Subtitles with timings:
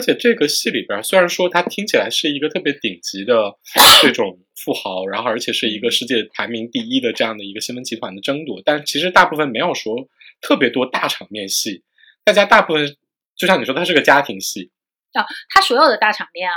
[0.00, 3.54] 而且这个戏里边，虽然说他听起来是一个特别顶级的
[4.00, 9.94] 这种富豪，然后而且是一个世界排名第一的这样的一个新闻集团的争夺，但其实大部分没有说
[10.40, 11.84] 特别多大场面戏。
[12.24, 12.96] 大家大部分
[13.36, 14.70] 就像你说，它是个家庭戏
[15.12, 16.54] 啊，它所有的大场面啊，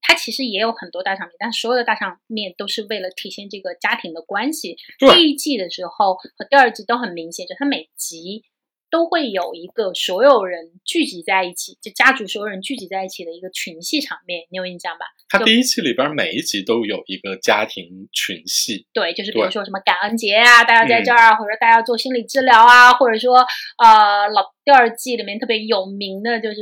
[0.00, 4.78] 它其实也有很多大场面，但所有的大场面都是为了体现这个家庭的关系。
[4.98, 8.44] 第一季的时候和第二季都很明显，就它每集。
[8.90, 15.06] 都会有一个所有人聚集在一起，就家族所有人聚集在一起的一个群戏场面，你有印象吧？
[15.28, 23.46] 他第一期里边每一集都有一个家庭群戏，对，就是比如说什么感恩节啊，大家在这儿啊，或者大家做心理治疗啊，或者说
[23.76, 26.60] 呃，老第二季里面特别有名的就是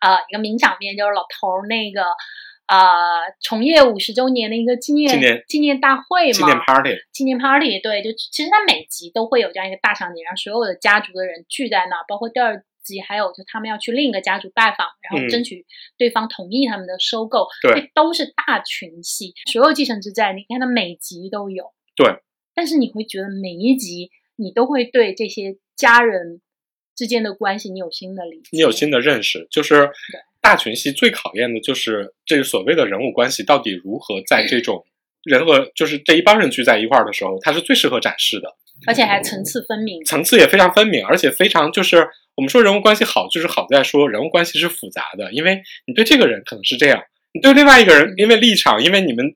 [0.00, 2.02] 呃一个名场面，就是老头那个。
[2.68, 15.64] 啊，从业五十周年的一个纪念纪念大会嘛，纪念 party，纪念 party，对，就其实它每集都会有这样一个大场景，让所有的家族的人聚在那儿，包括第二集还有就他们要去另一个家族拜访，然后争取
[15.96, 22.18] 对方同意他们的收购，对，都是大群戏，所有继承之战，你看它每集都有，对，
[22.54, 26.42] 但是你会觉得每一集你都会对这些家人
[26.94, 29.88] 之间的关系你有新的理解，你有新的认识，就是。
[30.48, 34.82] 大群戏最考验的就是这个所谓的人物关系到底如何在这种
[35.22, 38.48] 人和就是这一帮人聚在一块儿的时候，它是最适合展示的，
[38.86, 46.98] 而且还层次分明，层次也非常分明，而且非常就是我们说人物关系好，就是好在说人物关系是复杂的，因为你对这个人可能是这样，
[47.34, 49.34] 你对另外一个人，因为立场，因为你们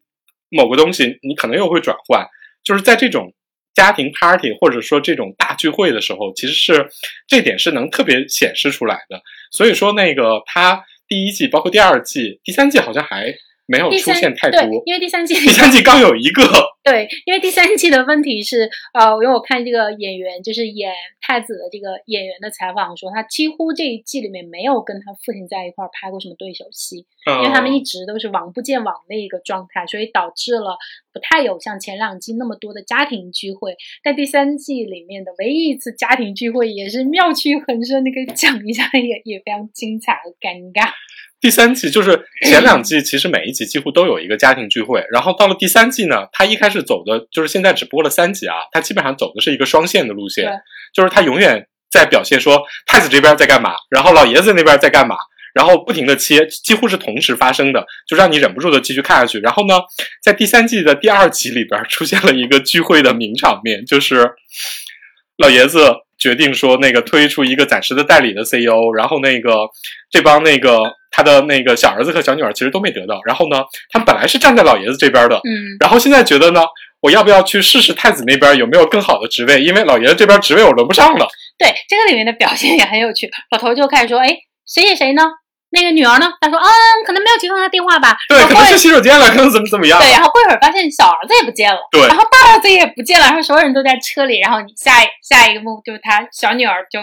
[0.49, 2.27] 某个东西，你可能又会转换，
[2.65, 3.35] 就是在这种。
[3.75, 6.91] 家庭 party 或者说这种大聚会的时候，其实是
[7.27, 9.23] 这点是能特别显示出来的。
[9.51, 13.27] 所以说，那个他第一季，包括第二季、第三季，好像还。
[13.67, 16.43] 没有出现太多，因为第三季第三季刚有一个。
[16.85, 27.07] 对，因为第三季的问题是，呃，因为我看这个演员就是演太子的这个演员的采访说，他几乎这一季里面没有跟他父亲在一块儿拍过什么对手戏，
[27.39, 30.77] 因为他们一直都是王不见王的一个状态，所以导致了
[31.13, 33.77] 不太有像前两季那么多的家庭聚会。
[34.03, 40.91] 但第三季里面的唯一一次家庭聚会也是妙趣横生，你可以讲一下也也非常精彩和尴尬。
[41.41, 50.49] 第三季就是前两季，其实每一集几乎都有一个家庭聚会，然后到了第三季呢，他一开始走的就是现在只播了三集啊，他基本上走的是一个双线的路线，
[50.95, 55.17] 就是他永远在表现说太子这边在干嘛，然后老爷子那边在干嘛，
[55.53, 59.41] 然后不停的切，几乎是同时发生的，就让你忍不住的继续看下去。
[59.41, 59.81] 然后呢，
[60.23, 64.31] 在第三季的第二集里边出现了一个聚会的名场面，就是
[65.39, 69.51] 老爷子决定说那个推出一个暂时的代理的 CEO，然后那个
[70.09, 70.95] 这帮那个。
[71.13, 76.63] 他的那个小儿子和小女儿其实都没得到，然后呢，他们本来是站在老爷子这边的，嗯，然后现在觉得呢，
[77.01, 79.63] 我要不要去试试太子那边有没有更好的职位？
[79.63, 81.29] 因为老爷子这边职位我轮不上了。
[81.59, 83.31] 对，这个里面的表现也很有趣。
[83.51, 84.37] 老头就开始说：“哎，
[84.67, 85.23] 谁谁谁呢？
[85.71, 86.67] 那个女儿呢？”他说：“嗯，
[87.07, 90.01] 可能没有接通他电话吧。”对，可能去洗手间了，可能怎么怎么样。
[90.01, 94.93] 对，然后过一会儿发现小儿子也不见了，对，然后大儿子也不见了，然后所有人都在车里，然后你下
[95.23, 97.01] 下一个幕就是他小女儿就。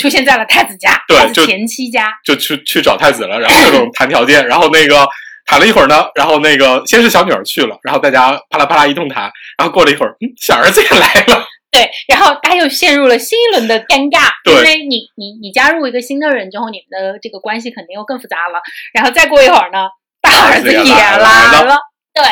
[0.00, 5.06] 出现在了太子家，对，就前妻家，就去去找太子了，然后各种谈条件，然后那个
[5.44, 18.60] 谈了一会儿呢，然后那个先是小女儿去了，然后大家啪啦啪啦一通谈，然后过了一会儿，嗯，小儿子也来了， 对，然后他又陷入了新一轮的尴尬，因为你你你加入一个新的人之后，你们的这个关系肯定又更复杂了，
[18.94, 19.88] 然后再过一会儿呢，
[20.22, 21.18] 大儿子也来
[21.64, 21.76] 了，
[22.14, 22.24] 对，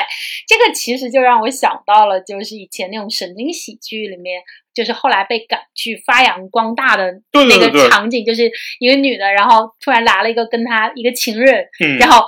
[0.48, 4.40] 这个其实就让我想到了，就是以前那种神经喜剧里面。
[4.78, 11.66] 就是后来被赶去发扬光大的那个场景，就是一个女的，然后突然来了一个跟她一个情人，
[11.99, 12.25] 然后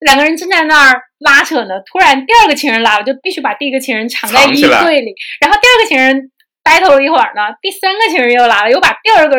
[0.00, 6.32] 两个人正在那儿拉扯呢，突然第二个情人来了，就必须把第一个情人藏在衣柜里，然后第二个情人
[6.64, 9.38] 呆头了一会儿呢，第三个情人又来了，又把第二个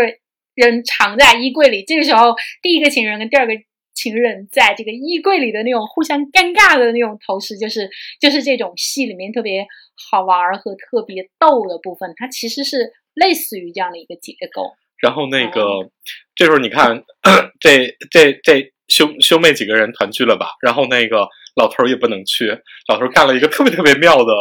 [0.56, 3.54] 人藏在衣柜里，这个时候第一个情人跟第二个。
[3.96, 7.88] 情人在这个衣柜里的那种互相尴尬的那种投食，就是
[8.20, 9.68] 就是这种戏里面特别
[10.09, 14.74] 好玩和特别逗的部分，它其实是类似于这样的一个结构。
[14.97, 15.62] 然后那个
[16.36, 17.03] 这时候你看，
[17.59, 20.51] 这这这兄兄妹几个人团聚了吧？
[20.62, 22.57] 然后那个老头也不能去，
[22.88, 24.33] 老头干了一个特别特别妙的，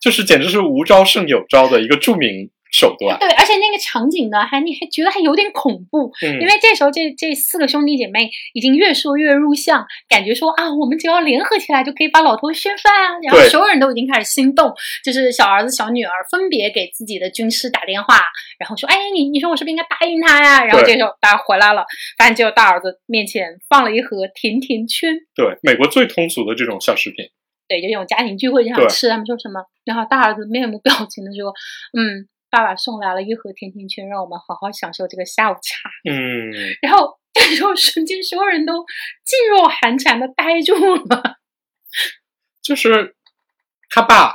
[0.00, 2.50] 就是简直是无招胜有招的一个著名。
[2.72, 14.72] 手段对，而且那个场景呢，还你还觉得还有点恐怖，嗯，因为这时候这这四个兄弟姐妹已经越说越入相，感觉说啊，我们只要联合起来就可以把老头掀翻啊，然后所有人都已经开始心动，
[15.04, 18.18] 就是小儿子小女儿分别给自己的军师打电话，
[18.58, 20.64] 然后说，哎，你你说我是不是应该答应他呀？
[20.64, 21.84] 然后这时候大家回来了，
[22.16, 27.26] 发现只有大儿子面前放了一盒甜甜圈，对，美国最通俗的这种小食品，
[27.68, 29.60] 对，就这种家庭聚会就想吃，他们说什么？
[29.84, 31.52] 然后大儿子面无表情的说，
[31.92, 32.28] 嗯。
[32.52, 35.88] 爸爸送来了一盒甜甜圈，让我们好好享受这个下午茶。
[36.04, 36.52] 嗯，
[36.84, 41.38] 然后这时候瞬间所有人都噤若寒蝉的呆住了。
[42.62, 43.16] 就是
[43.88, 44.34] 他爸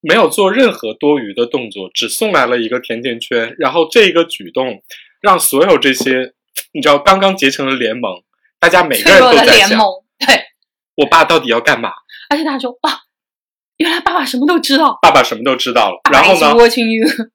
[0.00, 4.82] 没有做任何多余的动作，只送来了一个甜甜圈，然后这一个举动
[5.20, 6.32] 让所有这些
[6.72, 8.22] 你知道刚刚结成了联盟，
[8.58, 9.78] 大家每个人都在想，
[10.18, 10.46] 对，
[10.94, 11.92] 我爸到底要干嘛？
[12.30, 13.02] 而且他说哇。
[13.78, 16.00] 原来爸爸什么都知道，爸爸什么都知道了。
[16.12, 16.54] 然后呢？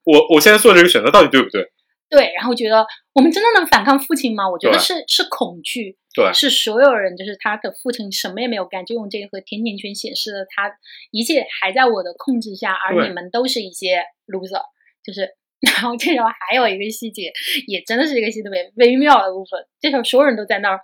[0.03, 1.65] 我我现在做这个选择到底对不对？
[2.09, 4.47] 对，然后觉得我们真的能反抗父亲吗？
[4.47, 10.71] 我觉得是是恐惧，对，是所有人就是他的父亲什么也没有干，就用这个甜甜圈显示了他
[11.09, 14.61] 一切还在我的控制下，而你们都是一些 loser。
[15.03, 15.27] 就是，
[15.73, 17.33] 然后这时候还有一个细节，
[17.67, 19.59] 也真的是一个戏特别微妙的部分。
[19.81, 20.79] 这时候所有人都在那儿，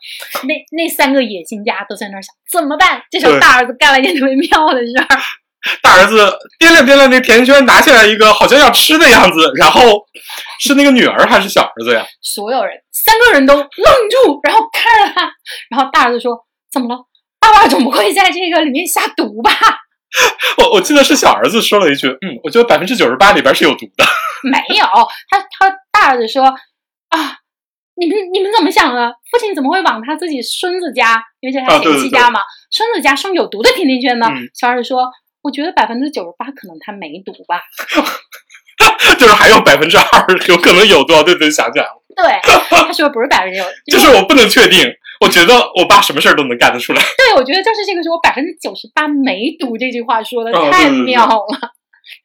[0.47, 3.03] 那那三个野心家都在那儿想怎么办？
[3.11, 5.05] 这时候大儿子干了一件特别妙的事儿。
[5.81, 6.15] 大儿子
[6.59, 9.81] 掂量掂量那甜甜圈，拿下来一个好像要吃的样子，然后
[10.59, 12.05] 是那个女儿还是小儿子呀？
[12.21, 15.29] 所有人三个人都愣住，然后看着他，
[15.69, 16.31] 然后大儿子说
[16.71, 16.97] ：“怎么了？
[17.39, 19.51] 爸爸总不会在这个里面下毒吧？”
[20.57, 24.05] 我我记得是小儿子说了一句：“嗯，我觉得百分之九十八里边是有毒的。
[24.49, 24.85] ”没有，
[25.29, 26.43] 他他大儿子说
[27.09, 27.37] ：“啊，
[27.95, 29.11] 你们你们怎么想的？
[29.29, 32.39] 父亲怎么会往他自己孙子家，因为是他前妻家嘛，
[32.71, 34.27] 孙子家送有毒的甜甜圈呢？”
[34.57, 35.11] 小儿子说。
[35.41, 37.61] 我觉得百分之九十八可能他没读吧，
[39.17, 41.21] 就是还有百分之二有可能有毒。
[41.23, 42.03] 对对，想起来了。
[42.15, 42.39] 对，
[42.69, 44.89] 他说不是百分之九，就是我不能确定。
[45.21, 47.01] 我觉得我爸什么事儿都能干得出来。
[47.17, 51.73] 对，我觉得就是这个时候百分之九十八没读这句话说的太妙了。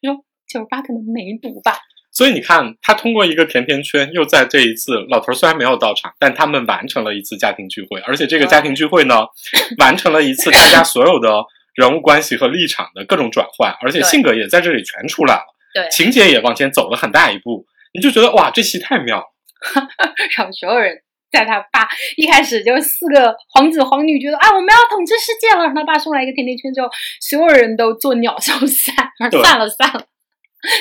[0.01, 0.17] 你说
[0.49, 1.77] 九十八可能没读吧？
[2.13, 9.27] 所以你看，他通过一个甜甜圈，又在这一次，老头虽然没有到场，但他们完成了一次家庭聚会，而且这个家庭聚会呢，
[9.79, 11.45] 完成了一次大家所有的。
[11.75, 15.45] 人物关系和立场的各种转换，而且性格也在这里全出来了。
[15.75, 19.25] 对，情节也往前走了很大一步，你就觉得哇，这戏太妙了。
[20.37, 25.65] 让所有人在他爸一开始就四个皇子皇女觉得啊，我们要统治世界了。
[25.65, 26.89] 让他爸送来一个甜甜圈之后，
[27.21, 28.95] 所有人都做鸟兽散，
[29.31, 30.07] 算了算了，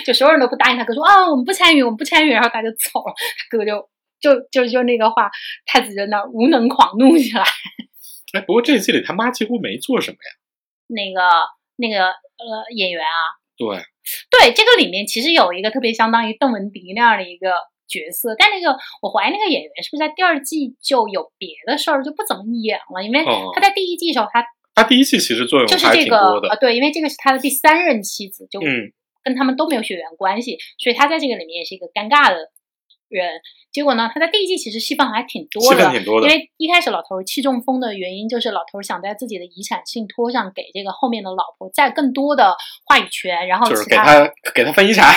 [0.06, 3.14] 就所有人都不答应他哥说啊，我们不参与，我们不参与，然后他就走了。
[3.16, 3.90] 他哥就
[4.22, 5.32] 就就就那个话，
[5.66, 7.44] 太子在那无能狂怒起来。
[8.34, 10.43] 哎，不过这一季里他妈几乎没做什么呀。
[10.94, 11.22] 那个
[11.76, 13.68] 那个呃演员啊，对
[14.30, 17.52] 对，这个里面其实有一个特别相当于邓文迪那样的一个
[17.88, 23.24] 角色，但那个我怀疑那个演员是不是在第二季就有别的事儿就不怎么演了，因为
[23.54, 24.46] 他在第一季的时候他
[24.76, 26.18] 他第一季其实作用就是这个
[26.50, 28.60] 啊对，因为这个是他的第三任妻子，就
[29.24, 32.52] 跟他们都没有血缘关系，所以他在这个里面也是一个尴尬的。
[33.14, 33.40] 人，
[33.72, 34.10] 结果呢？
[34.14, 42.56] 他在第一季其实戏份还挺多的，因为一开始老头气中风的原因就是老头想在自己的遗产信托上给这个后面的老婆再更多的
[42.86, 45.14] 话语权，然后就是给他给他分遗产。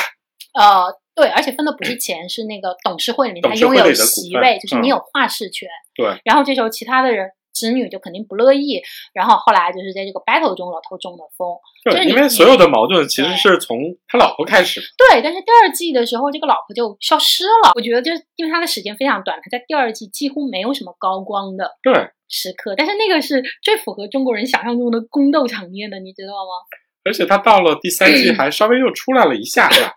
[0.54, 5.68] 呃，对，而且分的不是钱，是那个董事会里面他拥有席位，就是你有话事权。
[5.94, 7.30] 对，然后这时候其他的人。
[7.56, 8.82] 侄女就肯定不乐意，
[9.14, 11.48] 然后后来就是在这个 battle 中，老头中的风。
[11.82, 14.82] 对，因为所有的矛盾其实是从他老婆开始。
[14.98, 17.72] 对，但是第二季的时候，这个老婆就消失了。
[17.74, 21.94] 我觉得就是因为他的时间非常短，他在第二季几乎没有什么高光的对
[22.28, 22.74] 时刻。
[22.76, 26.52] 但是那个是最符合中国人想象中的宫斗场面的，你知道吗？
[27.04, 29.94] 而且他到了第三季还稍微又出来了一下下，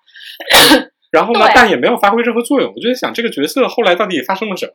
[1.11, 2.71] 然后呢，但也没有发挥任何作用。
[2.71, 4.73] 我就在想，这个角色后来到底发生了什么？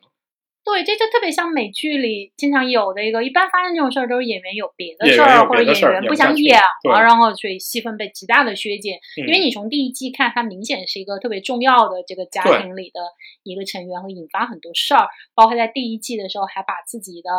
[0.64, 6.58] 对，这就特别像美剧里经常有的一个，一般发生这种事儿都是演员有别的事儿，或者演员不想演
[6.88, 8.98] 了，然后所以戏份被极大的削减。
[9.16, 13.00] 因为你从第一季看，他明显是一个特别重要的这个家庭里的
[13.42, 15.06] 一个成员，会引发很多事儿。
[15.34, 17.30] 包括在第一季的时候，还把自己的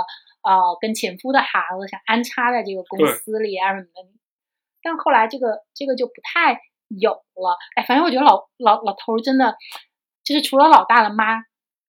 [0.43, 4.09] 呃跟前夫的孩子想安插在这个公司里啊什么的。
[4.83, 7.57] 但后来这个这个就不太有了。
[7.75, 9.55] 哎，反正我觉得老老老头真的
[10.23, 11.41] 就是除了老大的妈。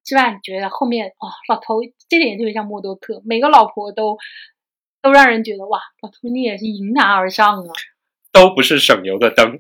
[0.06, 4.16] 之外，你觉得后面哦，老头这点特别像默多克，每个老婆都
[5.02, 7.72] 都让人觉得哇，老头你也是迎难而上啊，
[8.32, 9.58] 都不是省油的灯，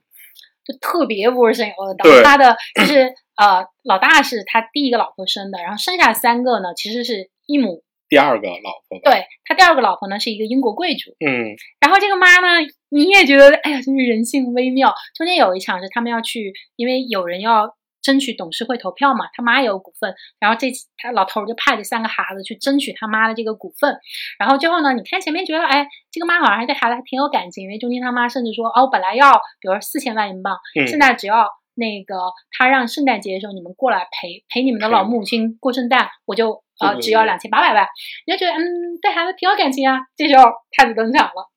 [0.64, 2.22] 就特别不是省油的灯。
[2.22, 9.00] 他的就是呃，老大是他第一个老婆生的，然后剩下三个呢，其实是一母第二个老婆。
[9.02, 14.94] 对他第二个老婆呢是一个英国贵族，嗯，然后这个妈呢，你也觉得哎呀，真是人性微妙。
[15.16, 17.74] 中间有一场是他们要去，因为有人要。
[18.06, 23.98] 争取董事会投票嘛，他妈也有股份，然后这他老头就派这三个孩子去争取他妈的这个股份，
[24.38, 32.14] 然后最后呢，你看前面觉得，哎，这个妈好像还对孩子还挺有感情，因为中间他妈甚至说，哦，我本来要比如说四千万英镑，现在只要那个
[32.52, 37.86] 他让圣诞节的时候你们过来陪陪你们的老母亲过圣诞，我就呃只要两千八百万，
[38.26, 38.62] 你就觉得嗯
[39.02, 39.98] 对孩子挺有感情啊。
[40.16, 41.50] 这时候太子登场了，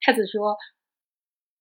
[0.00, 0.56] 太子说，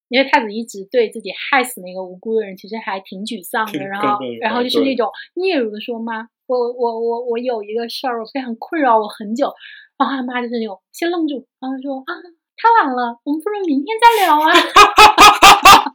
[0.10, 3.80] 因为太子一直对自己害死那个无辜的人，其实还挺沮丧的。
[3.86, 9.54] 然后，然后就是那种嗫嚅的说：“妈，我我我我有一个事儿，我非常困扰我很久。”
[9.98, 12.12] 然后他妈就是那种先愣住，然后说：“啊，
[12.58, 14.50] 太晚了，我们不如明天再聊啊。”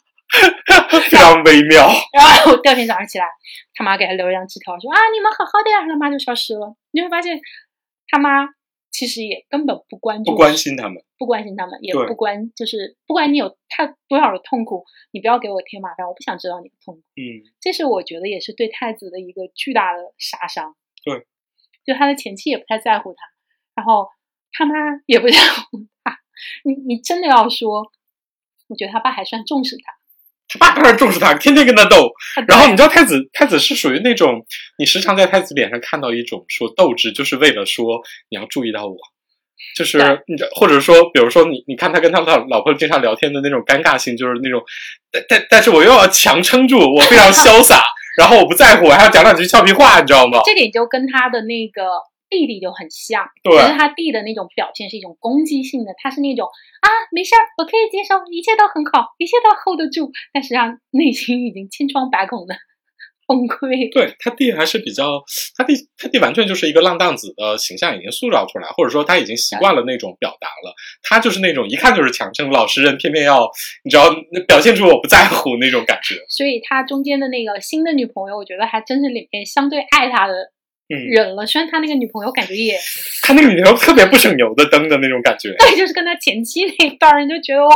[1.10, 1.88] 非常微妙。
[2.12, 3.26] 然后第二天早上起来，
[3.74, 6.76] 他妈给他留了一张纸条，说：“啊，你们好好的呀。”他妈就消失了。
[6.92, 7.40] 你会发现，
[8.08, 8.46] 他妈。
[8.94, 17.02] 其实也根本不关注，不关心他们，不关心他们，也不关，就是不管你有太多少的痛苦，你不要给我添麻烦，我不想知道你的痛苦。
[17.16, 20.76] 嗯，这是我觉得也是对太子的一个巨大的杀伤。
[21.04, 21.26] 对，
[21.84, 23.26] 就他的前妻也不太在乎他，
[23.74, 24.06] 然后
[24.52, 24.74] 他妈
[25.06, 26.20] 也不在乎他。
[26.62, 27.90] 你你真的要说，
[28.68, 29.92] 我觉得他爸还算重视他。
[30.48, 32.10] 他爸当然重视他，天天跟他斗。
[32.46, 34.44] 然后你知道太子，太子是属于那种，
[34.78, 38.96] 你时常在太子脸上看到一种说斗志，就是为了说你要注意到我，
[39.76, 44.62] 就是你或者说，比如说你你看他跟他老老婆经常聊天的那种尴尬性，就是那种，
[45.10, 47.82] 但但但是我又要强撑住，我非常潇洒，
[48.18, 50.40] 然后我不在乎，我还要讲两句俏皮话，你知道吗？
[50.44, 51.82] 这点就跟他的那个。
[52.34, 56.48] 弟弟就很像，对可是他弟的那种表现是一种攻击性的，他是那种
[56.82, 62.56] 啊，没事儿，我可以接受，一切都很好，一切都 hold 得住，但实际上内心已经千疮百孔的
[63.28, 63.86] 崩溃。
[63.94, 65.22] 对他弟还是比较，
[65.56, 70.74] 他弟他弟完全就是一个浪荡子的形象已经塑造出来，或者说他已经习惯了那种表达了，
[71.04, 73.48] 他就是那种一看就是强撑老实人，偏偏要
[73.84, 74.10] 你知道
[74.48, 76.16] 表现出我不在乎那种感觉。
[76.28, 80.50] 所以他中间的那个新的女朋友，我觉得还真是里面相对爱他的。
[80.86, 82.78] 忍了，虽然他那个女朋友感觉也，
[83.24, 85.48] 他那个女朋友特别不省油的灯的那种感觉。
[85.58, 87.72] 对，就是跟他前妻那一段，你就觉得哇，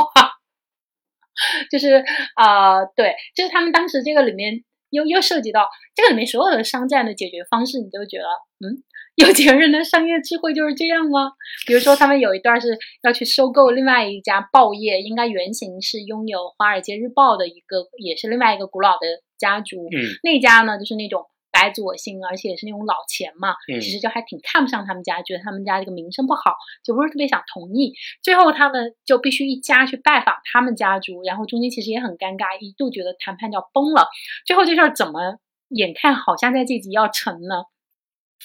[1.73, 8.27] 就是啊，对，就是他们当时这个里面又又涉及到这个里面所有的商战的解决方式，你就觉得，
[8.61, 8.85] 嗯，
[9.17, 11.33] 有钱人的商业智慧就是这样吗？
[11.67, 19.07] 比如说，他们有一段是要去收购另外一家报业，应该原型是拥有《华尔街日报》的一个，也是另外一个古老的
[19.39, 19.89] 家族。
[19.97, 21.25] 嗯，那家呢，就是那种。
[21.59, 27.95] 白左性，而且也是那种老钱嘛，其实就还挺看不上他们家，觉得他们家这个名声不好，就不是特别想同意。
[28.23, 34.07] 最后他们就必须一家去拜访他们家族，然后中间其实也很尴尬，一度觉得谈判就要崩了。
[34.47, 37.65] 最后这事儿怎么眼看好像在这集要成呢？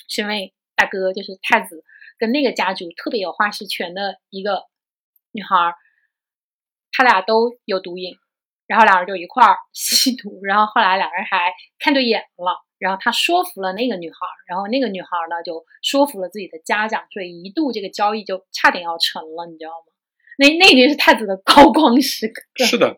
[0.09, 1.83] 是因为大哥就是太子
[2.17, 4.63] 跟那个家族特别有话事权的一个
[5.31, 5.75] 女孩儿，
[6.91, 8.15] 他俩都有毒瘾，
[8.65, 12.65] 然后两人就一块儿吸毒，然后后来两人还看对眼了。
[12.83, 19.87] 然后他说服了那个女孩，然后那个女孩呢就说服了自己的家长，所以一度这个交易就差点要成了，你知道吗？
[20.37, 22.65] 那那已经是太子的高光时刻。
[22.65, 22.97] 是的，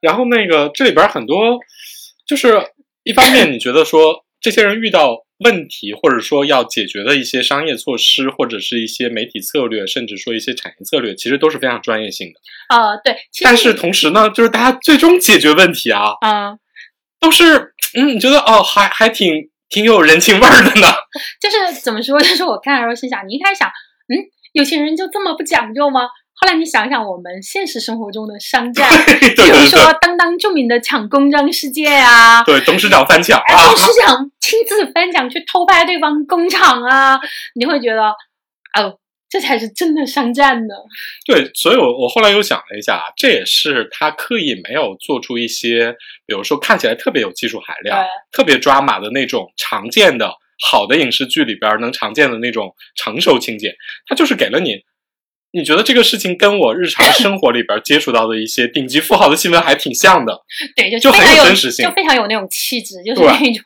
[0.00, 1.58] 然后那个这里边很多，
[2.24, 2.54] 就是
[3.02, 12.40] 一方面你觉得说这些人遇到问题，或者说要解决的一些商业措施，或者是一些媒体策略，甚至说一些产业策略，其实都是非常专业性的。
[12.68, 13.16] 呃，对。
[13.42, 16.56] 但是同时呢，就是大家最终解决问题啊，嗯。
[17.26, 20.86] 都是，嗯，你觉得哦，还还挺挺有人情味儿的呢。
[21.42, 22.20] 就是怎么说？
[22.20, 24.14] 就是我看的时候心想，你一开始想，嗯，
[24.52, 26.02] 有钱人就这么不讲究吗？
[26.38, 37.18] 后来你想想，我们现实生活中的商战，比如说当当著名的抢公章事件啊，对，董事长翻墙啊，董事长亲自翻墙去偷拍对方工厂啊，
[37.58, 38.02] 你会觉得，
[38.80, 38.98] 哦。
[39.28, 40.74] 这才是真的商战呢。
[41.26, 45.92] 对，所以，我我后来又想了一下，这也是他刻意没有做出一些，
[46.26, 53.74] 比如说看起来特别有技术含量、特别抓马的那种常见的好的影视剧里边能常见的那种成熟情节。
[54.06, 54.76] 他就是给了你，
[55.50, 60.40] 你觉得这个事情跟我日常生活里边接触到的一些顶级富豪的新闻还挺像的。
[60.76, 63.62] 对，就就很有真实性，就非常有那种气质，就是那种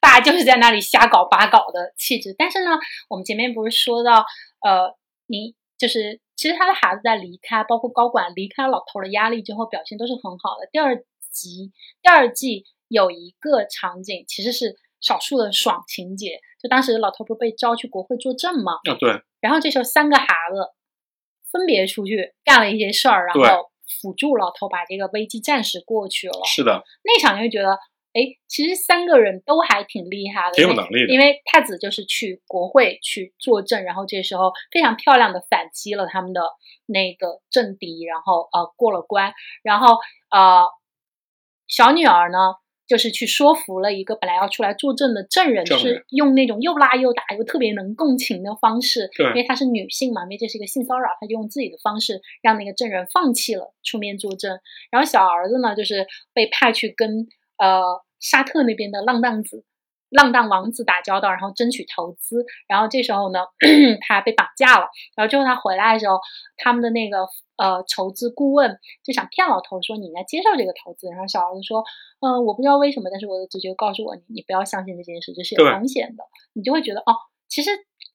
[0.00, 2.34] 大家就是在那里瞎搞八搞的气质。
[2.38, 2.70] 但是呢，
[3.08, 4.24] 我们前面不是说到。
[4.62, 4.94] 呃，
[5.26, 10.68] 你就是其实他的孩子在离开，包括高管离开老头的压力之后，表现都是很好的。
[10.70, 11.02] 第二
[11.32, 18.74] 集第二季有一个场景，其实是少数的爽情节，就当时老头不是被招去国会作证吗？
[18.84, 19.22] 啊，对。
[19.40, 20.74] 然后这时候三个孩子
[21.50, 23.70] 分别出去干了一些事儿，然后
[24.02, 26.42] 辅助老头把这个危机暂时过去了。
[26.44, 27.78] 是的，那场就会觉得。
[28.12, 31.12] 哎，其实三个人都还挺厉害的，挺有能力的。
[31.12, 36.40] 因为太子就是去国会去作证，然后这时候非常漂亮的反击了他们的
[36.86, 39.32] 那个政敌，然后呃过了关。
[39.62, 39.94] 然后
[40.30, 40.64] 呃
[41.68, 42.38] 小女儿呢，
[42.88, 54.58] 就是去说服了一个本来要出来作证的证人，就是用那种又拉又打又特别能共情的方式，因为她是女性嘛，因为这是一个性骚扰，她就用自己的方式让那个证人放弃了出面作证。
[54.90, 57.28] 然后小儿子呢，就是被派去跟。
[57.60, 59.64] 呃，沙特那边的浪荡子
[60.08, 62.44] 浪荡王子打交道，然后争取投资。
[62.66, 63.40] 然后这时候呢，
[64.00, 64.88] 他被绑架了。
[65.14, 66.18] 然后最后他回来的时候，
[66.56, 71.06] 他们的那个呃筹资顾问就想骗老头说你应该接受这个投资。
[71.10, 71.84] 然后小儿子说，
[72.20, 76.24] 嗯，我不知道为什么，但是我的直觉告诉我，你你不要相信这件事，这是有风险的。
[76.54, 77.14] 你就会觉得哦，
[77.46, 77.70] 其实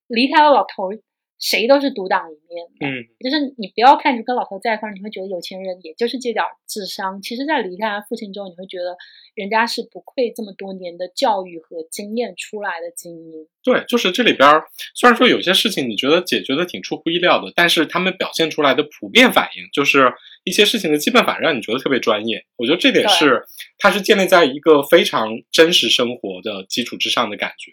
[0.07, 0.89] 离开了老头。
[1.39, 7.21] 谁都是独当一面，嗯，就是你不要看着跟老头在一块儿，你会觉得有钱人也就是这点智商。
[7.21, 8.95] 其实，在离开父亲之后，你会觉得
[9.35, 13.47] 人家是不愧这么多年的教育和经验出来的精英。
[13.63, 14.49] 对，就是这里边
[14.93, 20.13] 虽然说有些事情你觉得解决的挺出乎意料的，但是他们表现出来的普遍反应就是。
[20.45, 23.43] 一些事情的基本反应让你觉得特别专业，我觉得这点是
[23.79, 27.71] 它是建立在一个非常真实生活的基础之上的感觉。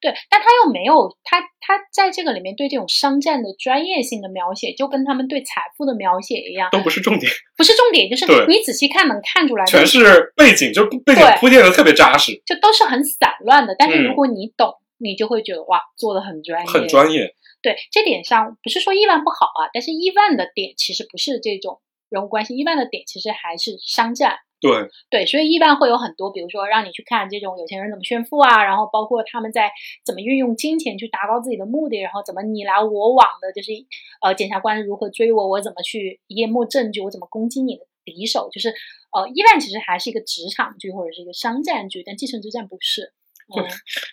[0.00, 13.74] 对，但他又没有他他在这个里面对这种商战的专业性的描写，就跟他们对财富的描写一样，都不是重点，不是重点，就是你仔细看能看出来，全是背景，就背景铺垫的特别扎实，就都是很散乱的。
[13.76, 17.34] 但是如果你懂，你就会觉得哇，做的很专业，很专业。
[17.62, 21.80] 对，这点上不是说亿万不好啊，但是亿万的点其实不是这种。
[22.12, 24.36] 人物关系，亿万的点其实还是商战。
[24.60, 24.70] 对
[25.10, 29.72] 对，所以亿万会有很多，比如说让你去看这种有钱人怎么炫富啊，然后包括他们在
[30.04, 33.72] 怎么运用金钱去达到自己的目的，然后怎么你来我往的，就是
[34.20, 38.68] 呃检察官如何追我，我怎么去淹没证据，我怎么攻击你的敌手，就是
[39.10, 43.12] 呃亿万其实还是一个职场剧或者是一个商战剧，但继承之战不是。
[43.52, 43.64] 对，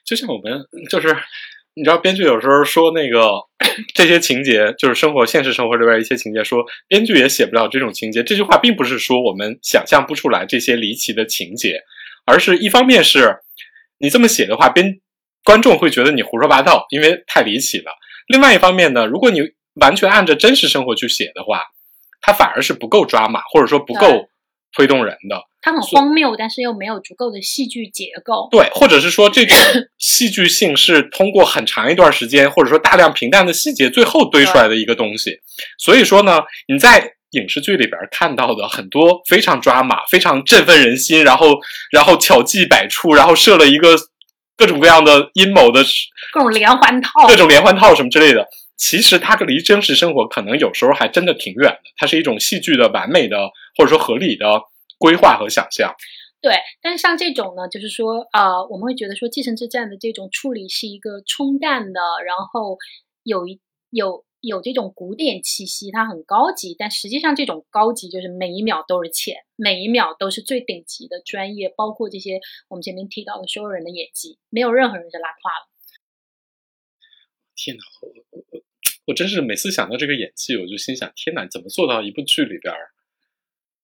[0.04, 1.16] 就像我们就是。
[1.76, 3.32] 你知道编剧有时候说那个
[3.96, 8.24] 这些情节，就是生活现实生活里边一些情节，说编剧也写不了这种情节。
[8.24, 11.80] 这句话并不是说我们想象不出来这些离奇的情节，
[12.26, 13.38] 而是一方面是
[13.98, 15.00] 你这么写的话，编
[15.44, 17.92] 观众会觉得你胡说八道，因为太离奇了。
[18.28, 19.42] 另外一方面呢，如果你
[19.76, 21.64] 完全按着真实生活去写的话，
[22.22, 24.28] 它反而是不够抓马，或者说不够
[24.76, 25.42] 推动人的。
[25.62, 28.48] 它很荒谬，但是又没有足够的戏剧结构。
[28.50, 29.58] 对，或者是说这种
[29.98, 35.38] 戏剧性是通过很长一段时间，或者说大量平淡的细节最后堆出来的一个东西。
[35.78, 41.60] 所以说呢，你在影视剧里边看到的很多非常抓马、非常振奋人心，然后
[41.92, 43.98] 然后巧计百出，然后设了一个
[44.56, 45.84] 各种各样的阴谋的
[46.32, 48.48] 各种连环套、各种连环套什么之类的，
[48.80, 51.92] 其实它离真实生活可能有时候还真的挺远的。
[51.98, 54.64] 它是一种戏剧的完美的，或者说合理的。
[55.02, 55.96] 规划和想象，
[56.42, 62.78] 对，但是像这种呢，就是说，呃，我们会觉得说，继承之战的这种处理是一个冲淡的，然后
[63.24, 75.70] 有一有有这种古典气息，它很高级，但实际上这种高级就是每一秒都是钱，每一秒都是最顶级的专业，包括这些我们前面提到的所有人的演技，没有任何人是拉胯了。
[77.56, 77.84] 天哪，
[79.10, 82.72] 我真是每次想到这个演技，我就心想，天哪，怎么做到一部剧里边，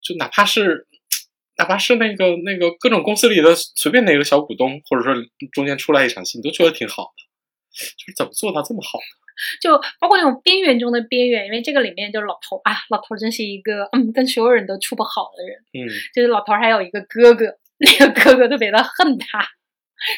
[0.01, 0.87] 就哪怕是。
[1.57, 5.15] 哪怕是那个那个各种公司里的随便哪个小股东，或者说
[5.53, 9.05] 中间出来一场戏，你都觉得挺好的，就是怎么做到这么好呢？
[9.61, 17.45] 就包括那种边缘中的边缘，因为这个里面就是老头啊，老头真是一个嗯，跟所有人都处不好的人，嗯，就是老头还有一个哥哥，
[17.77, 19.47] 那个哥哥特别的恨他，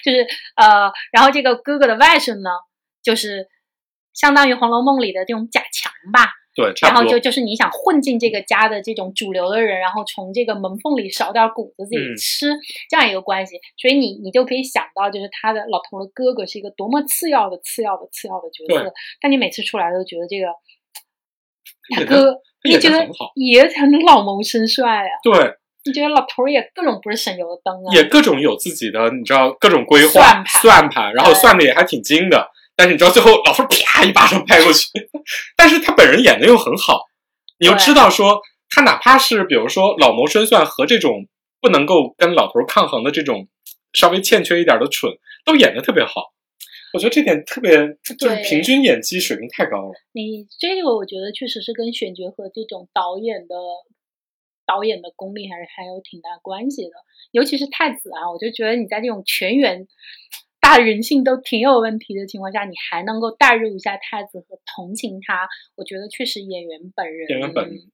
[0.04, 2.50] 就是呃，然后这个哥哥的外甥呢，
[3.04, 3.48] 就是
[4.18, 6.32] 相当于《红楼梦》里的这种贾强吧。
[6.56, 12.50] 对，然后就就是你想混进这个家的这种主流的人，然后从这个门缝里少点谷子自己吃，
[12.90, 18.92] 这样一个关系，所以你你就可以想到，就是他的老头的哥哥是一个多么次要的、次要的、次要的角色。
[19.22, 20.48] 但你每次出来都觉得这个
[21.96, 25.10] 大哥，你觉得也很老谋深算啊？
[25.22, 25.54] 对，
[25.86, 27.94] 你觉得老头也各种不是省油的灯啊？
[27.94, 32.50] 也各种有自己的，你知道各种规划算盘算盘，然后算的也还挺精的。
[32.78, 34.88] 但是你知道最后老头啪一巴掌拍过去，
[35.58, 37.06] 但是他本人演的又很好，
[37.60, 41.28] 你又知道说他哪怕是比如说老谋深算和这种
[41.60, 43.48] 不能够跟老头抗衡的这种
[43.94, 45.12] 稍微欠缺一点的蠢，
[45.44, 46.34] 都演的特别好。
[46.94, 47.72] 我觉得这点特别
[48.20, 49.94] 就是平均演技水平太高了。
[50.14, 53.56] 你这个我觉得确实是跟选角和这种导演的
[54.68, 56.92] 导演的功力还是还有挺大关系的，
[57.32, 59.88] 尤其是太子啊，我就觉得你在这种全员。
[60.68, 67.90] 大人性都挺有问题的情况下，你还能够代入一下太子和同情他，我觉得确实演员本人演员本人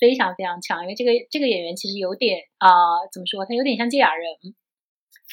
[0.00, 2.70] 非常非常强，因为这个这个演员其实有点啊，
[3.12, 3.44] 怎么说？
[3.44, 4.24] 他有点像芥雅人。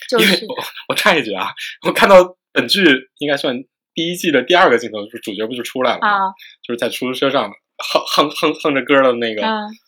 [0.10, 0.56] 就是我
[0.90, 1.48] 我插一句啊，
[1.88, 2.84] 我看到本剧
[3.20, 3.56] 应该算
[3.94, 6.34] 第一季的第二个镜头，就是主角不就出来了吗？
[6.62, 9.42] 就是在出租车上哼哼哼哼着歌的那个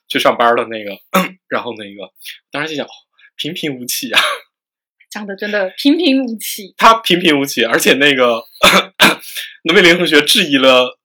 [0.08, 0.92] 去上班的那个，
[1.52, 2.14] 然后那个
[2.50, 2.88] 当时就想，
[3.36, 4.22] 平平无奇啊。
[5.10, 8.42] 长得真的平平无奇，他平平无奇，而且那个
[9.64, 11.00] 罗美玲同学质疑了，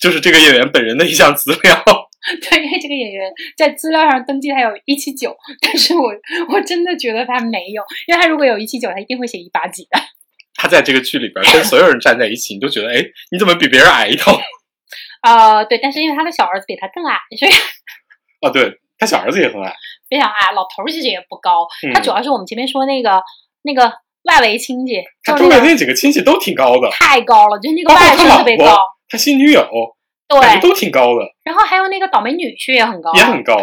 [0.00, 1.84] 就是这个演员本人的一项资料，
[2.42, 6.12] 对，因为这个演员在资料上登记他有一七九，但是我
[6.48, 9.98] 我真的觉得他没有，因为他如果有一七九，他一定会写一八几的。
[10.60, 14.32] 他在这个剧里边跟所有人站在一起，你都觉得，哎，你怎么比别人矮一头？
[15.22, 17.52] 呃，对，但是因为他的小儿子比他更矮，所以
[18.40, 19.74] 啊，对他小儿子也很矮，
[20.10, 20.52] 非常矮。
[20.52, 23.22] 老头其实也不高，他主要是我们前面说那个
[23.62, 23.92] 那个
[24.24, 29.66] 外围亲戚，他周围那几个亲戚都挺高的，太高了，就是那个外甥特别高，他新女友
[30.28, 33.56] 对都挺高的，然后还有那个倒霉女婿也很高，也很高，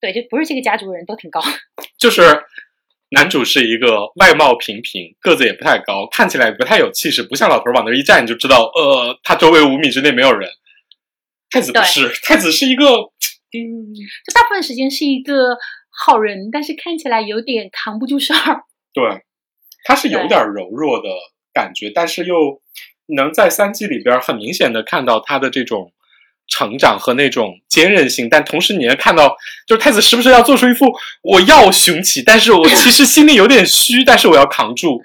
[0.00, 1.40] 对，就不是这个家族的人都挺高，
[1.98, 2.42] 就是。
[3.12, 10.48] 男主是一个外貌平平，个子也不太高，看起来不太有气势，不像老头往那一站你就知道，呃，他周围五米之内没有人。
[11.50, 12.84] 太子不是，太子是一个，
[13.52, 15.56] 嗯，就大部分时间是一个
[15.88, 18.64] 好人，但是看起来有点扛不住事儿。
[18.92, 19.24] 对，
[19.84, 21.08] 他是有点柔弱的
[21.52, 22.60] 感觉，但是又
[23.16, 25.92] 能在三季里边很明显的看到他的这种。
[26.52, 29.36] 成长和那种坚韧性，但同时你也看到，
[29.68, 35.00] 就是太子时不时要做出一副我要雄起，但是我其实心里有点虚，但是我要扛住。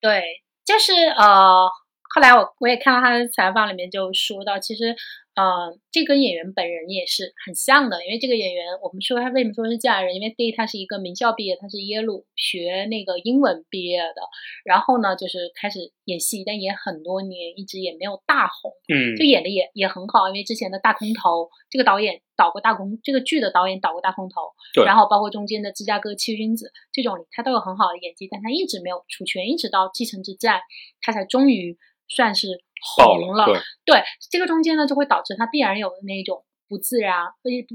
[0.00, 0.22] 对，
[0.64, 1.68] 就是呃，
[2.14, 4.96] 后来我我也看到他的采访里面就说到，其实。
[5.34, 10.14] 呃，这跟演员本人也是很像的，因为这个演员，我们说他为什么说是嫁人？
[10.14, 14.20] 因为第一，他是一个名校毕业，他是耶鲁学那个英文毕业的，
[14.62, 30.60] 然后呢，就是开始演戏，但演很多年，一直也没有大红，嗯，就演的也也很好，因为之前的大空头，这个导演导过大空，这个剧的导演导过大空头，对，然后包括中间的芝加哥七君子这种，他都有很好的演技，但他一直没有出圈，一直到继承之战，
[31.00, 32.62] 他才终于算是。
[32.82, 33.46] 红了，
[33.84, 37.26] 对这个中间呢，就会导致他必然有那种不自然，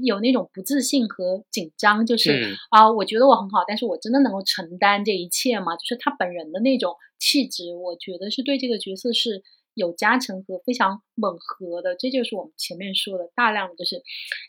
[0.04, 5.76] 有那种不自信和紧张，就是啊，我觉得我很好，但是我真的能够承担这一切吗？
[5.76, 9.42] 就是他本人的那种气质，我觉得是对这个角色是
[9.74, 11.94] 有加成和非常吻合的。
[11.94, 14.02] 这就是我们前面说的，大量的就是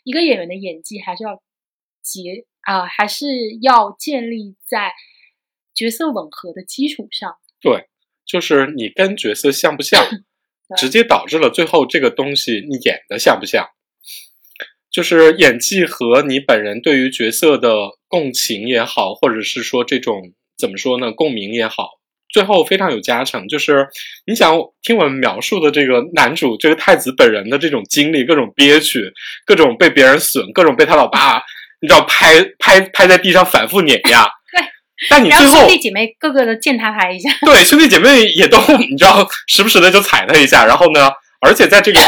[0.04, 1.40] 一个演员的演技还是要
[2.02, 3.26] 结啊，还是
[3.62, 4.92] 要建立在
[5.72, 7.36] 角色吻合的基础上。
[7.60, 7.88] 对，
[8.26, 10.02] 就是你跟角色像不像？
[10.76, 13.66] 直接导致了最后这个东西你演的像不像？
[14.90, 17.76] 就是演技和你本人对于角色的
[18.08, 21.90] 共情也好，或者是说这种怎么说呢，共鸣也好，
[22.28, 23.46] 最后非常有加成。
[23.46, 23.86] 就是
[24.26, 29.12] 你想听我们描述的这个男主这个太子本人的这种经历，各种憋屈，
[29.46, 31.40] 各种被别人损，各种被他老爸
[31.80, 34.26] 你知道拍拍拍在地上反复碾压。
[35.08, 41.08] 但你最后兄弟姐妹个个的践踏他一下， 对兄弟姐妹也都你知道时不时的就踩他一下，然后呢，
[41.40, 42.00] 而且在这个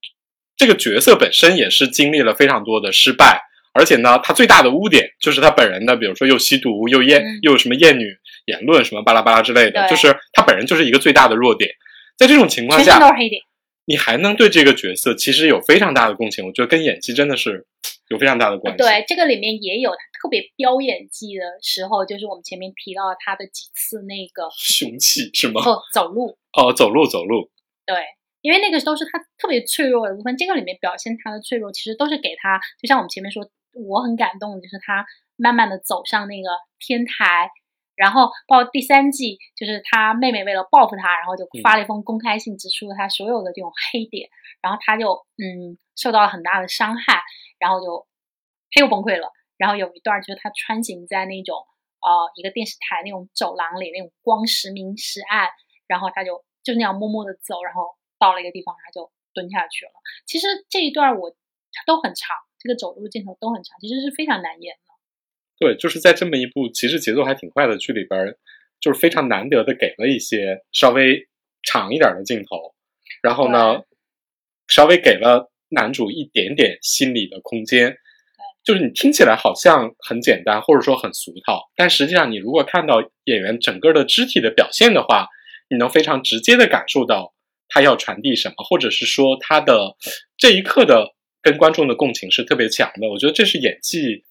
[0.56, 3.40] 这个角色本身也是经历了非常多的失败，
[3.74, 8.06] 而且呢，他最大的污点就是他本人的，比如说又吸毒又厌又有什么厌女
[8.46, 11.70] 言论什么巴拉巴拉之类的，就是他本人就是一个最大的弱点，
[12.16, 13.42] 在这种情况下，都是黑点。
[13.84, 17.64] 你还能对这个角色其实有非常大的共情，我觉得跟演技真的是
[18.10, 18.78] 有非常大的关系。
[18.78, 25.60] 对，这个里面也有他特别飙演技的时候，就是我们前面提到他的几次那个雄气是吗？
[25.64, 27.50] 哦，走路哦，走路走路。
[27.86, 28.04] 对，
[28.40, 30.36] 因为那个都是他特别脆弱的部分。
[30.36, 37.50] 这个里面表现他的脆弱，其实都是给他，就像我们前面说，我很感动，就是他慢慢的走上那个天台。
[37.96, 44.30] 然后，包括第三季，就是他妹妹为了报复他，然后就发了一封公开信，指出了他所有的这种黑点，
[44.62, 47.22] 然后他就嗯受到了很大的伤害，
[47.58, 48.06] 然后就
[48.70, 49.32] 他又崩溃了。
[49.58, 51.56] 然后有一段就是他穿行在那种
[52.00, 55.50] 呃一个电视台那种走廊里，那种光时明时暗，
[55.86, 59.92] 然后他就就那样默默的走，然后到了一个地方，他就蹲下去了。
[60.24, 61.36] 其实这一段我
[61.86, 64.94] 都很长，这个走路镜头都很长，其实是非常难演的。
[65.58, 68.36] 对，就是在这么一部其实节奏还挺快的剧里边，
[68.78, 71.28] 就是非常难得的给了一些稍微
[71.64, 72.76] 长一点的镜头，
[73.22, 73.82] 然后呢，
[74.68, 77.98] 稍微给了男主一点点心理的空间。
[78.68, 85.26] 就是你听起来好像很简单，或者说很俗套，但实际上你如果看到演员整个的肢体的表现的话，
[85.70, 87.32] 你能非常直接的感受到
[87.68, 89.96] 他要传递什么，或者是说他的
[90.36, 93.08] 这一刻的跟观众的共情是特别强的。
[93.08, 94.26] 我觉得这是演技。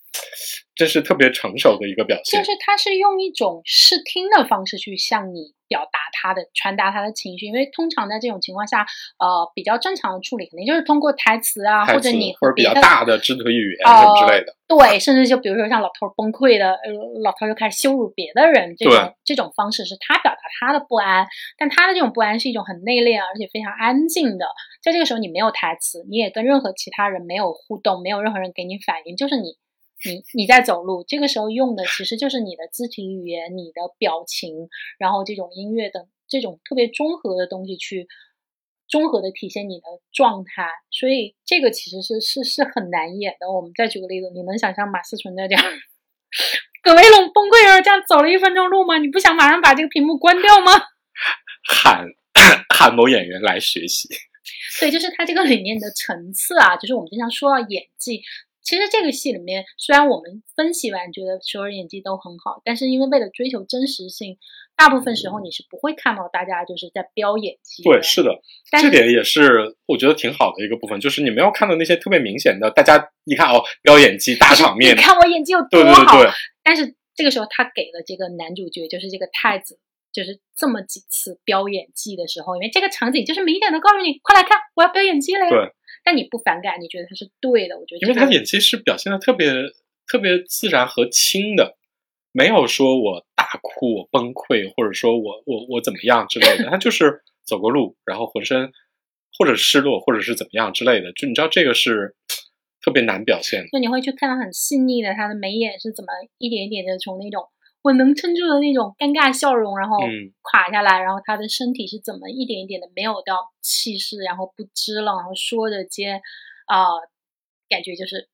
[0.73, 8.85] 这是特别成熟的一个表现，就是他是用一种视听的方式去向你表达他的、传达他的情绪，因为通常在这种情况下，
[9.19, 16.91] 呃，比较正常的处理肯定就是通过台词啊，或者你或者比较大的肢体语言什么之类的，对，甚至就比如说像老头崩溃的，呃，
[17.23, 21.27] 老头就开始羞辱别的人，这种这种方式是他表达他的不安，
[21.57, 24.45] 但他的这种不安是一种很内敛而且非常安静的，
[24.83, 29.57] 在这个时候你没有台词，你也跟任何其他人没有互动，没有任何人给你反应，就是你。
[30.05, 38.07] 你你在走路，这个时候用的其实就是你的肢体语言、你的表情，然后这种音乐等这种特别综合的东西去
[38.87, 43.51] 综合的体现你的状态，所以这个其实是是是很难演的。
[43.51, 45.63] 我们再举个例子，你能想象马思纯在这样，
[46.83, 48.99] 葛威龙崩溃了，这样走了一分钟路吗？
[48.99, 50.73] 你不想马上把这个屏幕关掉吗？
[51.67, 52.05] 喊
[52.69, 54.07] 喊某演员来学习。
[54.79, 58.21] 对，就是他这个里面的层次啊，就是我们经常说到演技。
[58.67, 64.37] 其实这个戏里面，虽然我们分析完觉得所有人演技都很好，但是因为为了追求真实性，
[64.75, 67.81] 大部分时候你是不会看到大家就是在飙演技。
[67.83, 68.41] 对，是的，
[68.81, 76.19] 这点也是我觉得挺好的一个部分，就是你没有看到那些特别明显的，大家一看哦，飙演技大场面， 你看我演技有多好。
[76.61, 79.79] 但是这个时候他给了这个男主角，就是这个太子，
[80.11, 85.51] 就是这么几次飙演技的时候，因为这个场景就是明显的告诉你，快来看，我要飙演技了呀。
[85.51, 85.71] 对。
[86.07, 87.77] 但你不反感，你觉得他是对的？
[87.77, 89.51] 我觉得，因为他演技是表现的特别
[90.07, 91.75] 特别自然和轻的，
[92.31, 96.69] 没有说我大哭、我崩溃，或者说我我我怎么样之类的。
[96.69, 98.71] 他就是走过路，然后浑身
[99.37, 101.11] 或者失落，或者是怎么样之类的。
[101.11, 102.15] 就你知道，这个是
[102.81, 103.67] 特别难表现。
[103.69, 107.49] 就你会去看到很细腻的他的眉眼是怎么一点一点的从那种。
[107.87, 109.97] 我能撑住的那种尴尬笑容，然后
[110.41, 116.19] 垮下来，然后他的身体是怎么一点一点的没有到气势，然后不支了，然后说着接，
[116.65, 116.83] 啊，
[117.69, 118.27] 感觉就是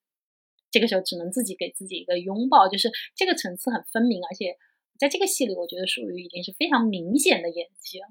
[0.72, 4.58] 这个时候只能自己给自己一个拥抱，就是这个层次很分明，而且
[4.98, 8.08] 在这个戏里，我觉得属于已经是非常明显的演技了。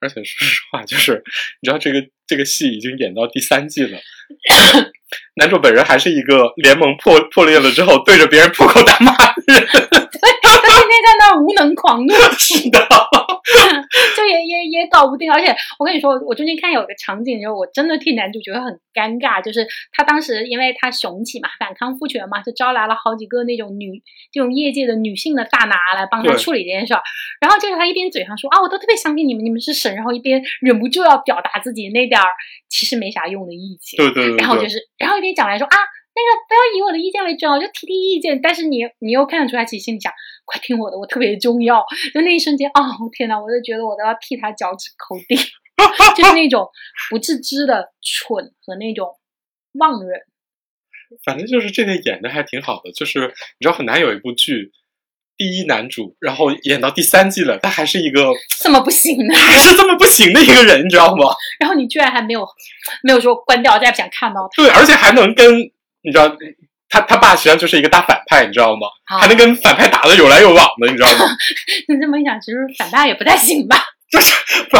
[0.00, 1.24] 而且说实话，就是
[1.62, 3.98] 你知道这个这个戏已经演到第三季了，
[5.36, 9.66] 男主本人还是一个联盟破破裂了之后对着别人破口大骂的人。
[11.06, 12.78] 在那无能狂怒， 是的，
[14.16, 15.32] 就也也也搞不定。
[15.32, 19.40] 而且我跟你说，我中间看有个场景，就我真的替男主觉得很尴尬。
[19.40, 27.00] 就是他当时因为他雄起嘛，反抗父权嘛，就招来了好几个那种女这种业界的女性的大拿来帮他处理这件事儿。
[27.40, 32.26] 然后就是他一边嘴上说啊，我都特别相信你们，你们是神，然后一边忍不住要表达自己那点儿
[32.68, 33.98] 其实没啥用的意见。
[33.98, 34.36] 对对对。
[34.38, 35.76] 然后就是，然后一边讲来说啊。
[36.16, 38.40] 那个不要以我的意见为准，我，就提提意见。
[38.40, 40.10] 但是你你又看得出来，其实心里想，
[40.46, 41.84] 快听我的，我特别重要。
[42.14, 42.80] 就那一瞬间，哦
[43.12, 45.36] 天哪，我就觉得我都要替他脚趾抠地，
[46.16, 46.66] 就是那种
[47.10, 49.10] 不自知的蠢和那种
[49.78, 50.22] 妄人。
[51.22, 54.72] 反正就是这个演的还挺好的，就是你知道很难有一部剧
[55.36, 61.28] 第一男主，然后演到第三季了，他还是一个 这么不行的，还是这么不行的一个人，你知道吗？
[61.60, 62.48] 然后你居然还没有
[63.02, 64.62] 没有说关掉，再不想看到他。
[64.62, 65.70] 对，而且还能跟。
[66.06, 66.36] 你知道，
[66.88, 68.86] 他他爸实际上就是一个大反派，你知道吗？
[69.20, 71.26] 还能跟反派打的有来有往的，你知道吗？
[71.88, 73.76] 你这么一想，其实反派也不太行吧？
[74.08, 74.76] 就是不，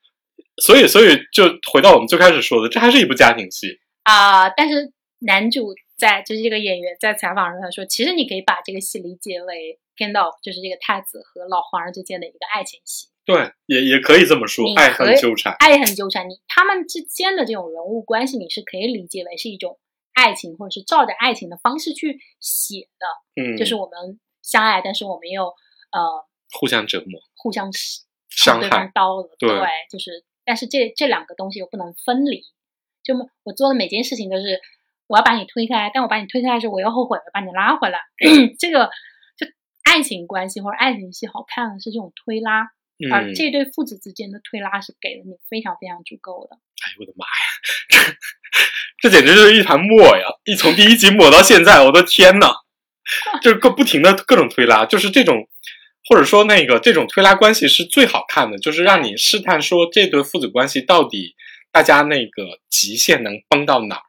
[0.64, 4.48] 所以所以就回到我们最开始说的，这还是一部家庭戏啊。
[4.48, 13.08] 但是男主在就是这个演员在采访中他说，其实你可以把这个戏理解为天道就是这个太子和老皇上之间的一个爱情戏。
[13.26, 16.28] 对，也也可以这么说，爱恨纠缠，爱恨纠缠。
[16.28, 19.78] 你他们之间的这种人物关系，你是可以理解为是一种。
[20.14, 26.26] 爱情，或者是照着爱情的方式去写的，嗯，就是我们相爱，但是我们又呃
[26.58, 27.70] 互相折磨，互相
[28.30, 29.50] 伤害刀了，对，
[29.90, 32.42] 就是，但是这这两个东西又不能分离。
[33.02, 34.58] 就我做的每件事情都是
[35.06, 38.00] 我要把你推开，但我把你推开的时候，我又后悔了，把你拉回来。
[38.58, 38.88] 这个
[39.36, 39.46] 就
[39.82, 42.70] 爱情关系或者爱情戏好看的是这种推拉，
[43.12, 46.58] 而这对父子之间的推拉是给了你非常非常足够的。
[46.84, 48.14] 哎呦我的妈呀！
[49.00, 50.26] 这这简直就是一团墨呀！
[50.44, 52.52] 一从第一集抹到现在，我的天呐，
[53.42, 55.48] 就是各不停的各种推拉，就是这种，
[56.08, 61.34] 或者说那个这种推拉关系是最好看的，就是让你试探说这对父子关系到底
[61.72, 64.02] 大家那个极限能崩到哪儿。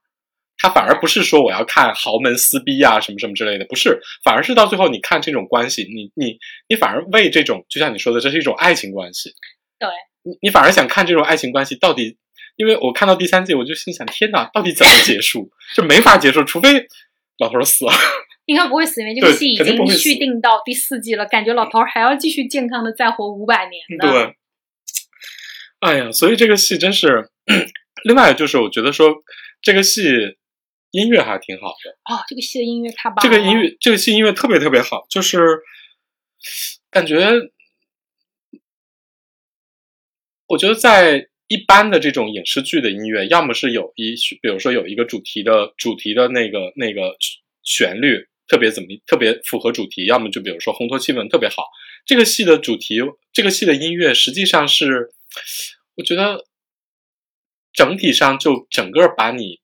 [0.58, 9.32] 他反而不是说我要看豪门撕逼啊什么什么之类的，不是，反而是到最后你看这种关系，你你你反而为这种，就像你说的，这是一种爱情关系。
[9.80, 9.90] 对，
[10.24, 12.18] 你你反而想看这种爱情关系到底。
[12.56, 15.52] 因为我看到第三季，我就心想：天哪，到底怎么结束？
[15.76, 16.88] 就没法结束，除非
[17.40, 17.92] 老头死了。
[18.46, 24.08] 应该不会死，因为这个戏已经续订到第四季了，感觉老头还要继续健康的再活五百年的。
[24.08, 24.36] 对。
[25.80, 27.30] 哎呀，所以这个戏真是……
[28.04, 29.14] 另外就是，我觉得说
[29.62, 30.38] 这个戏
[30.92, 31.92] 音乐还挺好的。
[32.14, 33.16] 哦，这个戏的音乐太棒！
[33.16, 33.22] 了！
[33.24, 35.60] 这个音乐，这个戏音乐特别特别好，就是
[36.92, 37.32] 感觉，
[40.48, 41.28] 我觉得在。
[41.48, 47.16] 一般的这种影视剧的音乐，要么是有一，比如说有一个主题的主题的那个那个
[47.64, 51.66] 旋律特别怎么特别符合主题，要么就比如说烘托气氛特别好。
[52.06, 53.00] 这个戏的主题，
[53.32, 55.12] 这个戏的音乐实际上是，
[55.96, 56.46] 我觉得
[57.74, 59.60] 整体上就整个把你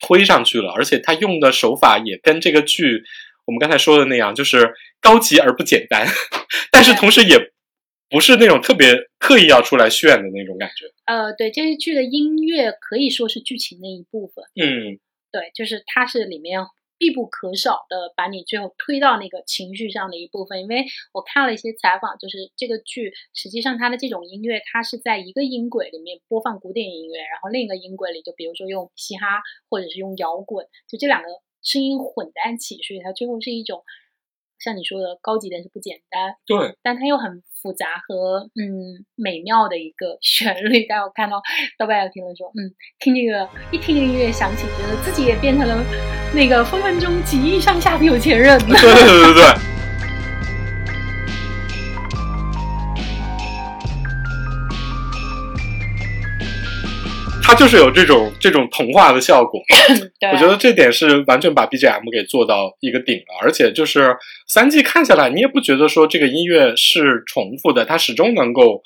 [0.00, 3.04] 推上去了，而且他用的手法也跟这个剧
[3.44, 6.08] 我们刚才说的那样，就是高级而不简单，
[6.72, 7.49] 但是同时也。
[8.10, 10.86] 不是那种特别刻意要出来炫的那种感觉。
[11.06, 14.44] 呃，对，这些剧的音乐可以说是剧情的一部分。
[14.60, 14.98] 嗯，
[15.30, 16.60] 对，就是它是里面
[16.98, 20.60] 必不可少的，把你最后推到那个情绪上的一部分。
[20.60, 31.28] 因为我看了一些采访，就是这个剧实际上它的这种音乐，它是在一个音轨里面播放古典音乐，然后另一个音轨里就比如说用嘻哈或者是用摇滚，就这两个
[31.62, 33.84] 声音混在一起，所以它最后是一种。
[34.60, 40.86] 像你说的高级点是不简单，对，但它又很复杂和嗯美妙的一个 旋律。
[40.88, 41.40] 但我看到
[41.78, 45.82] 豆瓣有评论说，嗯，听这个一听这个音乐响起，觉得自己也变成了
[46.34, 48.58] 那个分分钟几亿上下的有钱人。
[48.60, 49.79] 对对对对对。
[57.50, 59.60] 它就是有这种 这种童话的效果，
[60.32, 68.82] 我觉得这点是完全把 BGM 给做到一个顶了，而且就是三季看下来，你也不觉得说这个音乐是重复的，它始终能够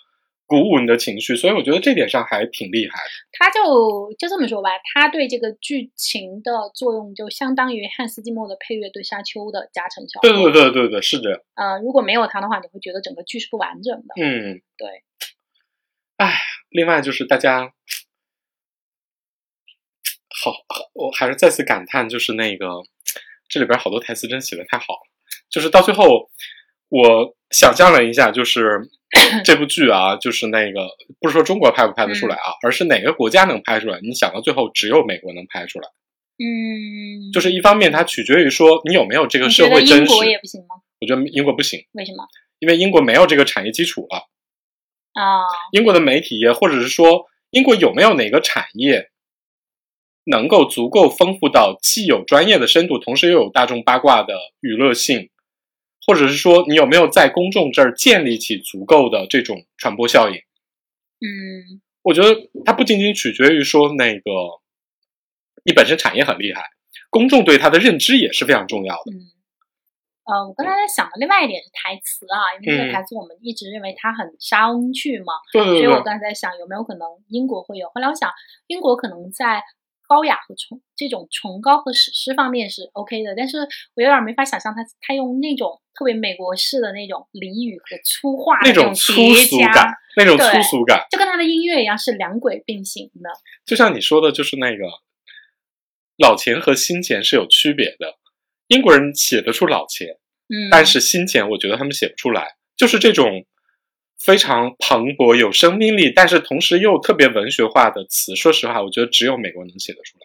[0.46, 3.10] 鼓舞你的情绪，所以我觉得这点上还挺厉害的。
[3.32, 10.30] 他就就这么说吧，他对这个剧情的作用就相当于汉斯季默的配乐对沙丘的加成效果。
[10.30, 11.44] 对对对对对，是的。
[11.54, 14.14] 呃，如果没有他的话，你会觉得整个剧是不完整的。
[14.16, 14.88] 嗯，对。
[16.16, 16.32] 哎，
[16.70, 17.72] 另外就是大家。
[20.52, 22.66] 好，我还是再次感叹，就是那个
[23.48, 25.00] 这里边好多台词真写的太好了。
[25.48, 26.28] 就是到最后，
[26.90, 28.90] 我想象了一下，就是
[29.44, 30.88] 这部剧啊，就是那个
[31.20, 33.98] 不是说中国拍不拍得出来啊，而是哪个国家能拍出来？
[34.02, 35.88] 你想到最后，只有美国能拍出来。
[36.36, 40.12] 嗯，就是一方面它取决于说你有没有这个社会真实。
[40.12, 40.76] 英国也不行吗？
[41.00, 41.80] 我觉得英国不行。
[41.92, 42.26] 为什么？
[42.58, 44.18] 因为英国没有这个产业基础了。
[45.14, 45.46] 啊。
[45.72, 49.10] 英国的媒体业，或者是说英国有没有哪个产业？
[50.26, 55.28] 能够足够丰富到既有专业的深度，同时又有大众八卦的娱乐性，
[56.06, 60.36] 或者是说你有没有在公众这儿建立起足够的这种传播效应？
[60.36, 64.30] 嗯，我觉得它不仅仅取决于说那个
[65.62, 66.62] 你本身产业很厉害，
[67.10, 69.12] 公众对它的认知也是非常重要的。
[69.12, 69.28] 嗯，
[70.24, 78.30] 呃，我刚才在想的另外一点是台词啊，因为这个台词我们一直认为它很沙翁剧嘛，对对对，所以我刚才在想有没有可能英国会有，后来我想
[78.68, 79.62] 英国可能在。
[80.06, 83.58] 高雅和崇这种崇高和史诗方面是 OK 的，但是
[83.94, 93.30] 我有点没法想象他他用那种特别美国式的那种俚语和粗话那种粗俗感，那种粗俗感，就跟他的音乐一样是两轨并行的。
[93.64, 94.84] 就像你说的，就是那个
[96.18, 98.18] 老钱和新钱是有区别的。
[98.68, 100.08] 英国人写得出老钱，
[100.48, 103.44] 嗯，但是新钱我觉得他们写不出来，就是这种。
[104.18, 110.24] 非常磅礴、有生命力，但是同时又特别文学化的词，说实话，我觉得只有美国能写得出来。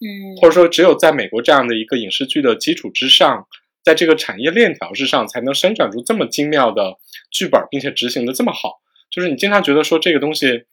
[0.00, 3.46] 嗯，或者说，只有在美国这样的一个影视剧的基础之上，
[3.84, 6.96] 在这个产业链条之上，才能生产出这么精妙的
[7.30, 8.80] 剧本，并且执行的这么好。
[9.10, 10.64] 就是你经常觉得说这个东西，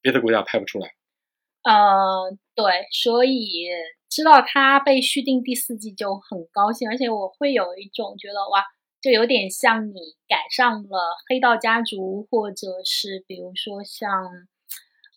[0.00, 0.94] 别的国家拍不出来。
[1.62, 3.68] 呃，对，所以
[4.08, 8.64] 知道它被续订第四季就很高兴，而且我会有一种觉得哇。
[9.04, 10.88] 就有点像你赶上了
[11.28, 14.08] 《黑道家族》，或者是比如说像，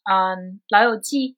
[0.03, 1.29] 嗯，《老友记》、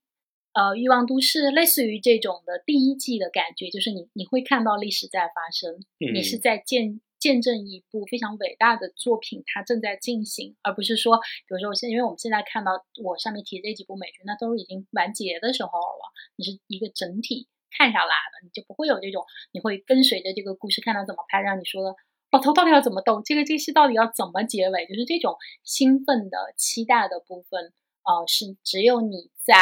[0.54, 5.78] 呃，《欲望都市》，类似于这种的第一季的感觉，就是你你会看到历史在发生，
[6.12, 12.72] 你是在见见证一部非常伟大的作品，它正在进行，而不是说，比如说我现因为我们现在看到
[13.04, 16.02] 我上面提的这几部美剧，那都已经完结的时候了，
[16.36, 21.94] 你是一个整体看下来的，你就不会有这种，你会跟随着这个故事看到怎么拍，让你说的。
[22.32, 23.22] 老头到底要怎么斗？
[23.26, 24.86] 这个这戏到底要怎么结尾？
[24.86, 29.56] 就是这种兴奋的、期待的部分，呃，是只有你在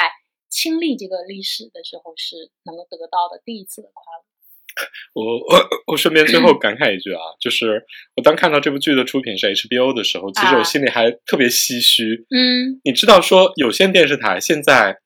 [0.49, 4.23] 亲历这个历史的时候是能够得到的第一次的快乐。
[5.15, 7.84] 我我我顺便最后感慨一句啊，就是
[8.15, 12.27] 我当看到这部剧的出品是 HBO 的时候，其实我心里还特别唏嘘。
[12.30, 14.97] 嗯，你知道说有线电视台现在，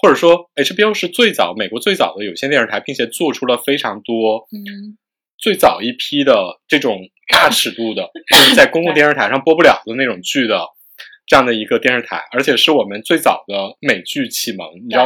[0.00, 4.46] 或者说 HBO 是最早美国最早的有线电视台，并且做出了非常多。
[4.52, 4.96] 嗯。
[5.38, 7.00] 最早一批的这种
[7.32, 10.60] 大尺度的，就是在公共电视台上播不了的那种剧的，
[11.26, 14.66] 这样的一个电视台，而且是我们最早的美剧启蒙。
[14.84, 15.04] 你知道，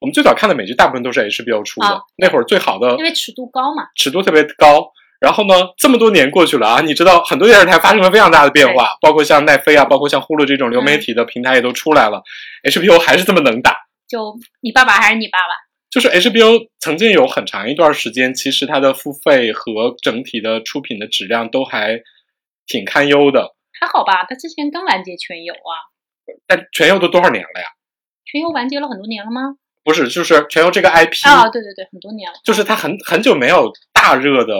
[0.00, 4.90] 我们最早看的美剧大部分都是 HBO 出的，那会儿最好的，因为尺度高嘛，尺度特别高。
[5.20, 12.22] 然后呢，这么多年过去了啊，你知道很多电视台发生了非常大的变化，包括像奈飞啊，包括像呼噜这种流媒体的平台也都出来了
[12.64, 13.74] ，HBO 还是这么能打。
[14.06, 15.63] 就你爸爸还是你爸爸？
[15.94, 22.00] 就是 HBO 曾经有很长一段时间，其实它的付费和整体的出品的质量都还
[22.66, 23.54] 挺堪忧的。
[23.78, 25.94] 还好吧，它之前刚完结全游啊。
[26.48, 27.66] 但全游都多少年了呀？
[28.24, 29.54] 全游完结了很多年了吗？
[29.84, 32.40] 不是，就是全游这个 IP 啊，对对对，很多年了。
[32.42, 34.56] 就是它很很久没有大热的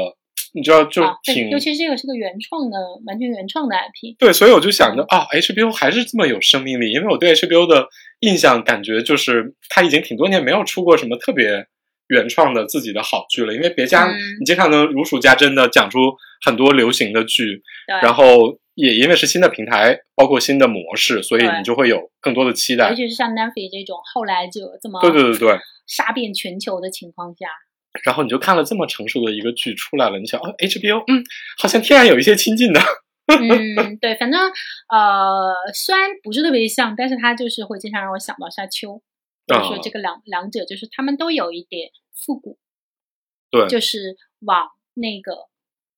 [0.52, 4.14] 你知道就挺，尤其是这个是个原创的，完全原创的 IP。
[4.20, 7.88] 对，所以我就想着啊，HBO 还是这么有生命力，因为我对 HBO 的
[8.24, 11.66] 印象感觉就是他已经挺多年没有出过什么特别
[12.08, 15.98] 原创的自己的好剧了，因为别家你经常能如数家珍的讲出
[16.44, 17.62] 很多流行的剧，
[18.02, 22.90] 然后也因为是新的平台，包括新的模式，所以你就会有更多的期待。
[22.90, 27.46] 尤其是像 Netflix 这种后来就这么对对对对杀遍全球的情况下。
[28.02, 31.22] 然后你就看了这么成熟的一个剧出来了，你想哦，HBO，嗯，
[31.56, 32.80] 好像天然有一些亲近的。
[33.26, 34.40] 嗯，对，反正
[34.88, 39.02] 呃，虽然不是特别像，但是它就是会经常让我想到沙丘，
[39.46, 42.58] 就是说这个两两者就是他们都有一点复古，
[43.50, 45.48] 对，就是往那个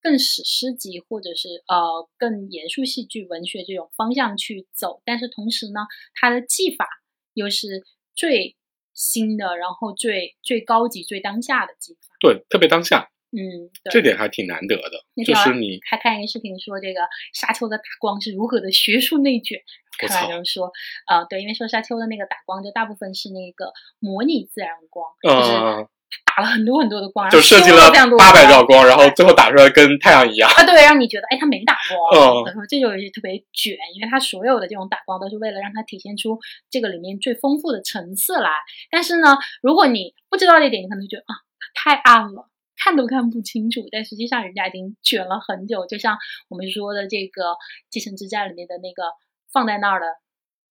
[0.01, 5.81] 更史诗级或者是呃更严肃戏剧文学这种方向去走，但是同时呢，
[6.15, 6.87] 它的技法
[7.35, 8.57] 又是最。
[8.99, 15.25] 新的，然后最最高级、最当下的技法，对，特别当下，嗯，这点还挺难得的。
[15.25, 17.01] 就是你还看一个视频说，这个
[17.35, 19.61] 沙丘的打光是如何的学术内卷，
[19.99, 20.73] 看完就是说，
[21.07, 25.87] 呃，对，因为说沙丘的那个打光，就大部分是那个模拟自然光，就是。
[26.25, 30.65] 打了很多很多的光，就设计了八百兆光，然后最后打出来跟太阳一样啊！
[30.65, 32.45] 对，让你觉得哎，它没打光。
[32.45, 36.39] 嗯，说这就是特别卷，因为它所有的这种打光都是为了让它体现出
[36.71, 38.51] 这个里面最丰富的层次来。
[38.89, 41.35] 但是呢，如果你不知道这点，你可能觉得啊，
[41.75, 43.87] 太暗了，看都看不清楚。
[43.91, 45.87] 但实际上，人家已经卷了很久。
[45.87, 46.17] 就像
[46.49, 47.43] 我们说的这个
[47.91, 49.13] 《继承之战》里面的那个
[49.53, 50.07] 放在那儿的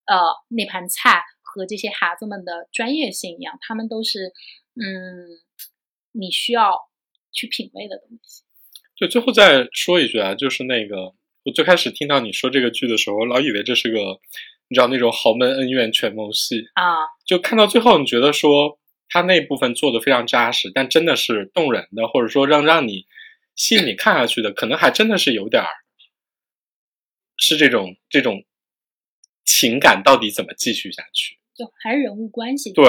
[0.06, 0.18] 呃
[0.50, 4.34] 那盘菜和这些孩子们的专业性一样，他们都是。
[4.78, 4.84] 嗯，
[6.12, 6.78] 你需要
[7.32, 8.44] 去品味的东西。
[8.98, 14.20] 对，最后再说一句啊，就是那个，我最开始听到你说这个剧的时候，我老以为这是个，
[14.68, 17.08] 你知道那种豪门恩怨权谋戏啊。
[17.26, 18.78] 就看到最后，你觉得说
[19.10, 23.06] 他那部分做的非常扎实，但真的是动人的，或者说让让你
[23.56, 25.70] 吸引你看下去的，可能还真的是有点儿，
[27.38, 28.44] 是这种这种
[29.44, 31.38] 情感到底怎么继续下去？
[31.56, 32.72] 就还是人物关系。
[32.74, 32.86] 对。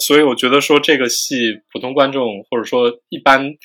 [0.00, 3.56] 所以我觉得说这个戏，普通观众或者说一般，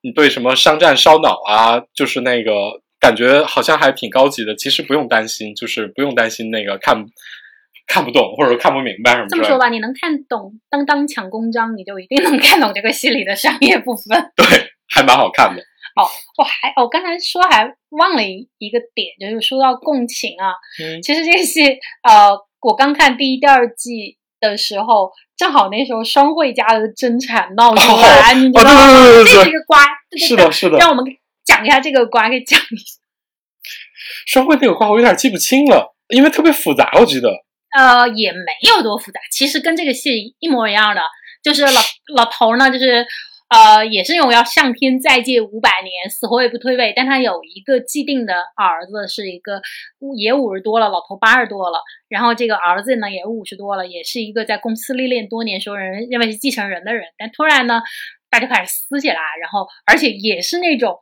[0.00, 4.56] 你对什么商战烧脑啊，就是那个感觉好像还挺高级的。
[4.56, 7.04] 其实不用担心，就是不用担心那个看
[7.86, 9.26] 看不懂或者看不明白什么。
[9.28, 14.18] 这么说吧，你能看懂当当抢公章，你就一定能看懂这个戏里的商业部分。
[14.36, 14.46] 对，
[14.88, 15.62] 还蛮好看的。
[15.94, 16.08] 哦，
[16.38, 20.54] 我还我刚才说还忘了一一个点，就是说到共情啊。
[20.82, 21.02] 嗯。
[21.02, 21.66] 其实这个戏，
[22.02, 25.10] 呃，我刚看第一、第二季的时候。
[25.34, 29.02] 正好那时候双汇家的争产闹出来，你知道吗？
[29.24, 29.84] 这是一个瓜，
[30.16, 30.78] 是的，是的。
[30.78, 31.04] 让我们
[31.44, 33.00] 讲一下这个瓜，给讲一下。
[34.28, 37.28] 双汇那个瓜我有点记不清了，因为特别复杂，我记得。
[37.76, 41.00] 呃，也没有多复杂，其实跟这个戏一模一样的，
[41.42, 41.80] 就是老
[42.16, 43.06] 老头呢，就是。
[43.54, 46.94] 呃，也是那种要向天再借五百年，死活也不退位。
[46.96, 49.60] 但他有一个既定的儿子，是一个
[50.16, 51.78] 也五十多了，老头八十多了。
[52.08, 57.04] 然后这个儿子呢也五十多了，也是一个在公司历练多年，所有人认为是继承人的人。
[57.18, 57.82] 但突然呢，
[58.30, 60.96] 大家开始撕起来，然后而且也是那种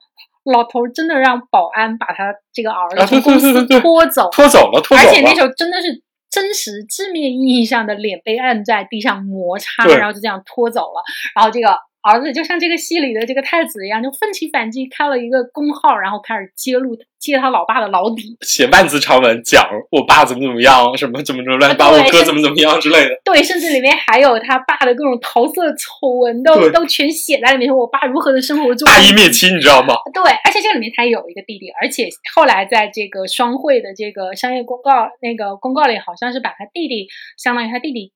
[0.45, 5.09] 老头真的让保安把他这个儿子从公司拖走，拖走了，拖走了。
[5.09, 11.03] 而且那时候真的是真实字面意义上的脸被按在地上摩擦，然后就这样拖走了。
[11.35, 11.90] 然后这个。
[12.03, 23.11] 儿子就像这个戏里的这个太子一样，就奋起反击，开了一个公号，然后开始揭露揭他老爸的老底，写万字长文讲我爸怎么怎么样，什么怎么怎么乱，把我哥怎么怎么样之类的。
[23.23, 29.95] 对，甚至里面还有他爸的各种桃色丑闻，都都全写在里面，说我爸如何的生活中大义灭亲，你知道吗？
[30.15, 34.91] 对，而且这里面他有一个弟弟，而且后来在这个双汇的这个商业公告
[35.21, 38.13] 那个公告里，好像是把他弟弟，相当于他弟弟。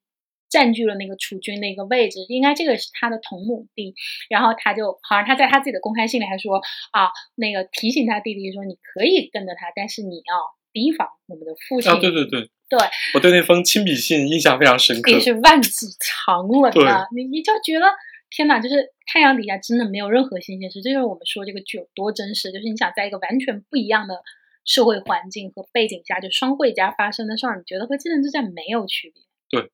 [0.55, 3.93] 占据了那个储君的一个位置，应该这个是他的同母弟，
[4.31, 11.91] 然后他就好像他在他自己的公开信里还说啊，那个提醒他弟弟说你可以跟着他，但是你要提防我们的父亲。
[11.91, 12.79] 啊，对对对对，
[13.15, 17.87] 我对那封亲笔信印象非常深刻，也是万字长文啊，你你就觉得
[18.31, 24.23] 天哪，就是太阳底下真的没有任何新鲜事，这就是我们说这个剧有多真实，就是你想在一个完全不一样的
[24.65, 29.23] 社会环境和背景下，就双汇家发生的事儿，你觉得和继承之战没有区别？
[29.51, 29.73] 对。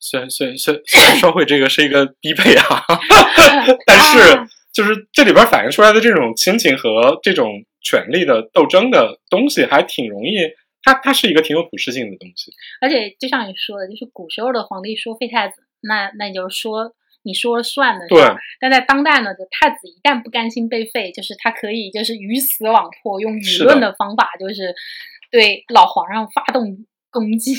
[0.00, 2.84] 虽然虽然虽虽然双汇这个是一个低配啊，
[3.84, 10.36] 但是就是这里边反映出来的这种亲情和这种权力的斗争的东西，还挺容易。
[10.82, 12.52] 它它是一个挺有普适性的东西。
[12.80, 18.06] 而且就像你说的，就是古时候的皇帝说废太子，那那你就是说你说了算的。
[18.08, 18.22] 对。
[18.60, 24.74] 但在当代呢，就太子一旦不甘心被废，就是他可以就是鱼死网破，用舆论的方法，就是
[25.30, 26.86] 对老皇上发动。
[27.10, 27.54] 攻击，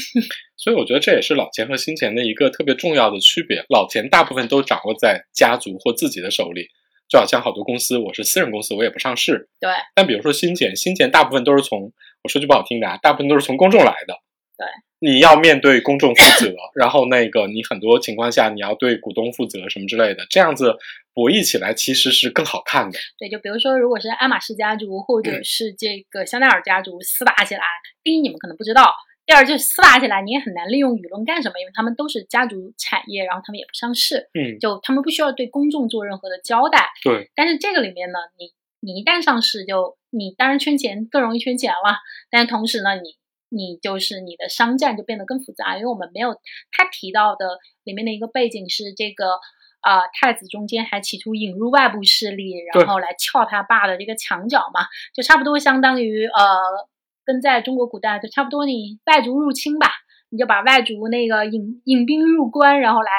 [0.60, 3.64] 所以我觉得这也是老钱和新钱的一个特别重要的区别。
[3.70, 6.68] 老钱大部分都掌握在家族或自己的手里，
[7.08, 9.48] 就好像好多公司，我是私人公司，我也不上市。
[9.62, 9.72] 对。
[9.96, 11.94] 但比如说新钱，新钱大部分都是从
[12.24, 14.16] 我说句不好听的啊，大部分都是从公众来的。
[14.58, 14.68] 对。
[15.02, 20.76] 你要面对公众负责，然后那个你很多情况下你要对股东负责什么之类的，这样子
[21.14, 23.00] 博弈起来其实是更好看的。
[23.18, 27.62] 对，就比如说，如果是爱马仕家族或者是这个香奈儿家族厮打起来，
[28.04, 28.94] 第一你们可能不知道。
[29.30, 36.90] 第二就是厮打起来，你也很难利用舆论干什么，因为他们都是家族产业，然后他们也不上市，嗯，就他们不需要对公众做任何的交代。
[37.04, 37.30] 对。
[37.36, 42.00] 但是这个里面呢，你你一旦上市，就你当然圈钱更容易圈钱了，
[42.32, 43.18] 但同时呢，你
[43.50, 46.34] 你就是你的商战就变得更复杂，因为我们没有
[46.72, 49.34] 他提到的里面的一个背景是这个
[49.82, 56.90] 啊太子中间还企图引入外部势力，然后来撬他爸的这个墙角嘛，就差不多相当于呃。
[57.30, 59.86] 跟在中国古代就差不多，你外族入侵吧，
[60.32, 63.12] 你就把外族那个引引兵入关，然后来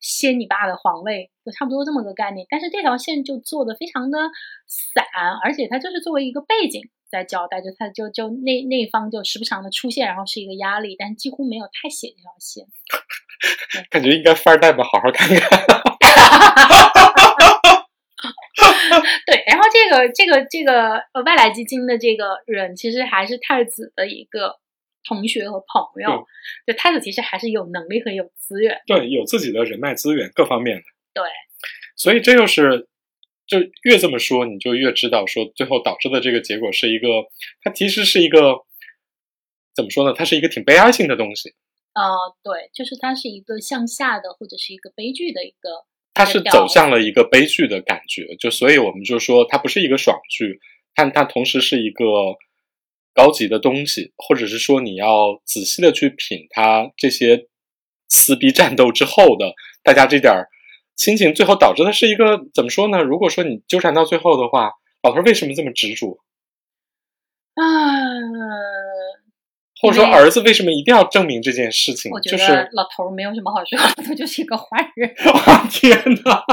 [0.00, 2.46] 掀你爸的皇位，就差不多这么个概念。
[2.48, 4.18] 但是这条线就做的非常的
[4.66, 5.04] 散，
[5.44, 12.64] 而且它就是作为一个背景在交代，就它就就那那一方就时不常的出现，然后是一个压力，但几乎没有太写这条线。
[13.92, 15.38] 感觉应该富二代吧，好好看看。
[19.26, 24.58] 对，然后这个这个这个呃外来基金的这个人，其实还是太子的一个
[25.08, 26.26] 同学和朋友。
[26.66, 30.82] 就太子其实还是有能力和有资源，对，有自己的人脉资源各方面的。
[31.14, 31.24] 对，
[31.96, 32.88] 所以这就是
[33.46, 37.08] 就越这么说，你就越知道说最后导致的这个结果是一个，
[37.62, 38.64] 它其实是一个
[39.74, 40.14] 怎么说呢？
[40.16, 41.54] 它是一个挺悲哀性的东西。
[41.94, 42.02] 呃，
[42.42, 45.86] 对，就是它是一个向下的或者是一个悲剧的一个。
[46.14, 50.60] 它是走向了一个悲剧的感觉，就所以我们就说它不是一个爽剧，
[50.94, 52.06] 但它同时是一个
[53.12, 57.48] 高级的东西，或者是说你要仔细的去品它这些
[58.08, 60.32] 撕逼战斗之后的大家这点
[60.96, 63.02] 心情，最后导致的是一个怎么说呢？
[63.02, 64.70] 如果说你纠缠到最后的话，
[65.02, 66.18] 老头为什么这么执着？
[67.54, 67.64] 啊。
[69.84, 72.10] 或者说，儿子为什么一定要证明这件事情？
[72.12, 74.66] 我觉得老头没有什么好说， 他就是一个坏
[74.96, 75.14] 人。
[75.70, 76.44] 天哪！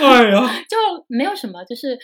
[0.00, 0.76] 哎呀， 就
[1.08, 1.98] 没有什么，就是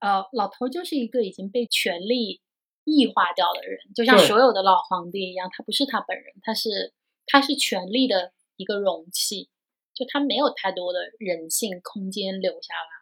[0.00, 2.40] 呃，老头就是一个已经被权力
[2.84, 6.92] 异化掉的人，就像所有的老皇帝一样，他不是他本人，他是
[7.26, 9.48] 他是权力的一个容器，
[9.94, 12.95] 就他没有太多的人性空间留下来。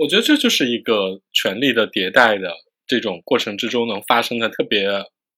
[0.00, 2.54] 我觉得这就是一个权力的迭代的
[2.86, 4.88] 这种过程之中能发生的特别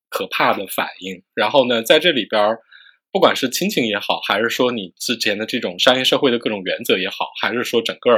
[0.08, 1.20] 可怕的反应。
[1.34, 2.58] 然后呢，在这里边儿，
[3.10, 8.12] 不管是亲情也好，还是说你之前的这种商业社会的各种原则也好，还是说整个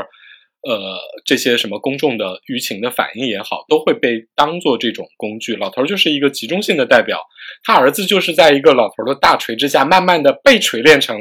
[0.68, 5.56] 呃这些什么公众的舆情的反应也好，都会被当做这种工具。
[5.56, 7.22] 老头就是一个集中性的代表，
[7.62, 11.16] 他儿子就是在一个老头的大锤之下，慢慢的被锤炼成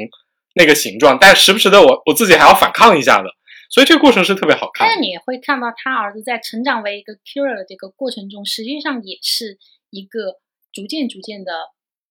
[0.54, 3.30] 那个形状，但时不时的我我自己还要反抗一下的。
[3.74, 4.86] 所以这个过程是特别好看。
[4.86, 9.58] 但是你会看到他儿子在成长为一个 killer 的这个过程中，实际上也是
[9.90, 10.38] 一个
[10.72, 11.50] 逐渐逐渐的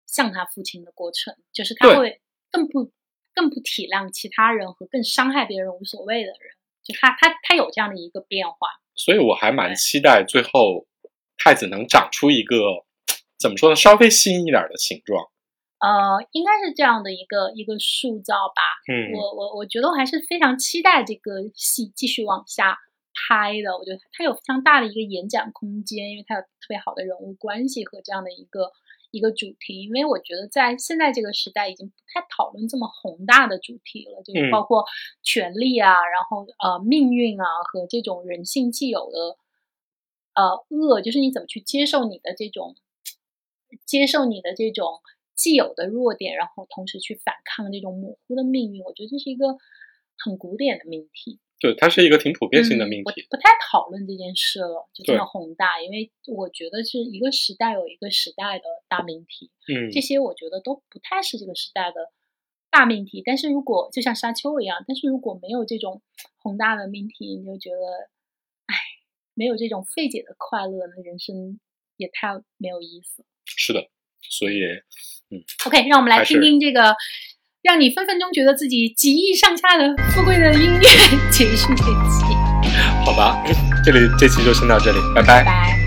[0.05, 2.19] 像他父亲的过程，就是他会
[2.51, 2.91] 更不
[3.33, 6.51] 更不体谅其他人和更伤害别人无所谓的人，
[6.83, 8.67] 就他他他有这样的一个变化。
[8.93, 10.85] 所以我还蛮期待最后
[11.37, 12.57] 太子能长出一个
[13.39, 15.31] 怎么说呢，稍微新一点的形状。
[15.83, 18.61] 呃，应该是这样的一个一个塑造吧。
[18.87, 22.79] 嗯，我我我觉得我还是非常期待这个戏继续往下
[23.27, 23.77] 拍的。
[23.77, 28.71] 我觉得它有非常大的一个延展空间，因为它有特别好的人物关系和这样的一个
[29.11, 29.83] 一个主题。
[29.83, 34.85] 因为我觉得在现在这个时代，已经不太讨论这么宏大的主题了，就是包括
[35.21, 39.35] 权力啊，然后呃命运啊和这种人性既有的
[40.33, 42.77] 呃恶，就是你怎么去接受你的这种
[43.85, 45.01] 接受你的这种。
[45.43, 49.57] 既有的弱点，然后同时去反抗这种模糊的命运，我觉得这是一个
[50.17, 51.41] 很古典的命题。
[51.59, 53.27] 对，它是一个挺普遍性的命题。
[53.29, 59.51] 不太讨论这件事了，就这么宏大，因为我觉得是一个时代有一个时代的大命题。
[59.67, 62.13] 嗯，这些我觉得都不太是这个时代的
[62.71, 63.21] 大命题。
[63.25, 66.01] 但是如果就像沙丘一样，但是如果没有这种
[66.37, 68.09] 宏大的命题，你就觉得，
[68.67, 68.75] 哎，
[69.33, 71.59] 没有这种费解的快乐，那人生
[71.97, 73.25] 也太没有意思。
[73.45, 73.89] 是的，
[74.21, 74.63] 所以。
[75.65, 76.95] OK，让我们来听听这个
[77.61, 80.89] 让你分分钟觉得自己几亿上下的富贵的音乐
[81.31, 82.33] 结束这期。
[83.05, 83.43] 好吧，
[83.85, 85.43] 这里这期就先到这里，拜拜。
[85.43, 85.82] 拜。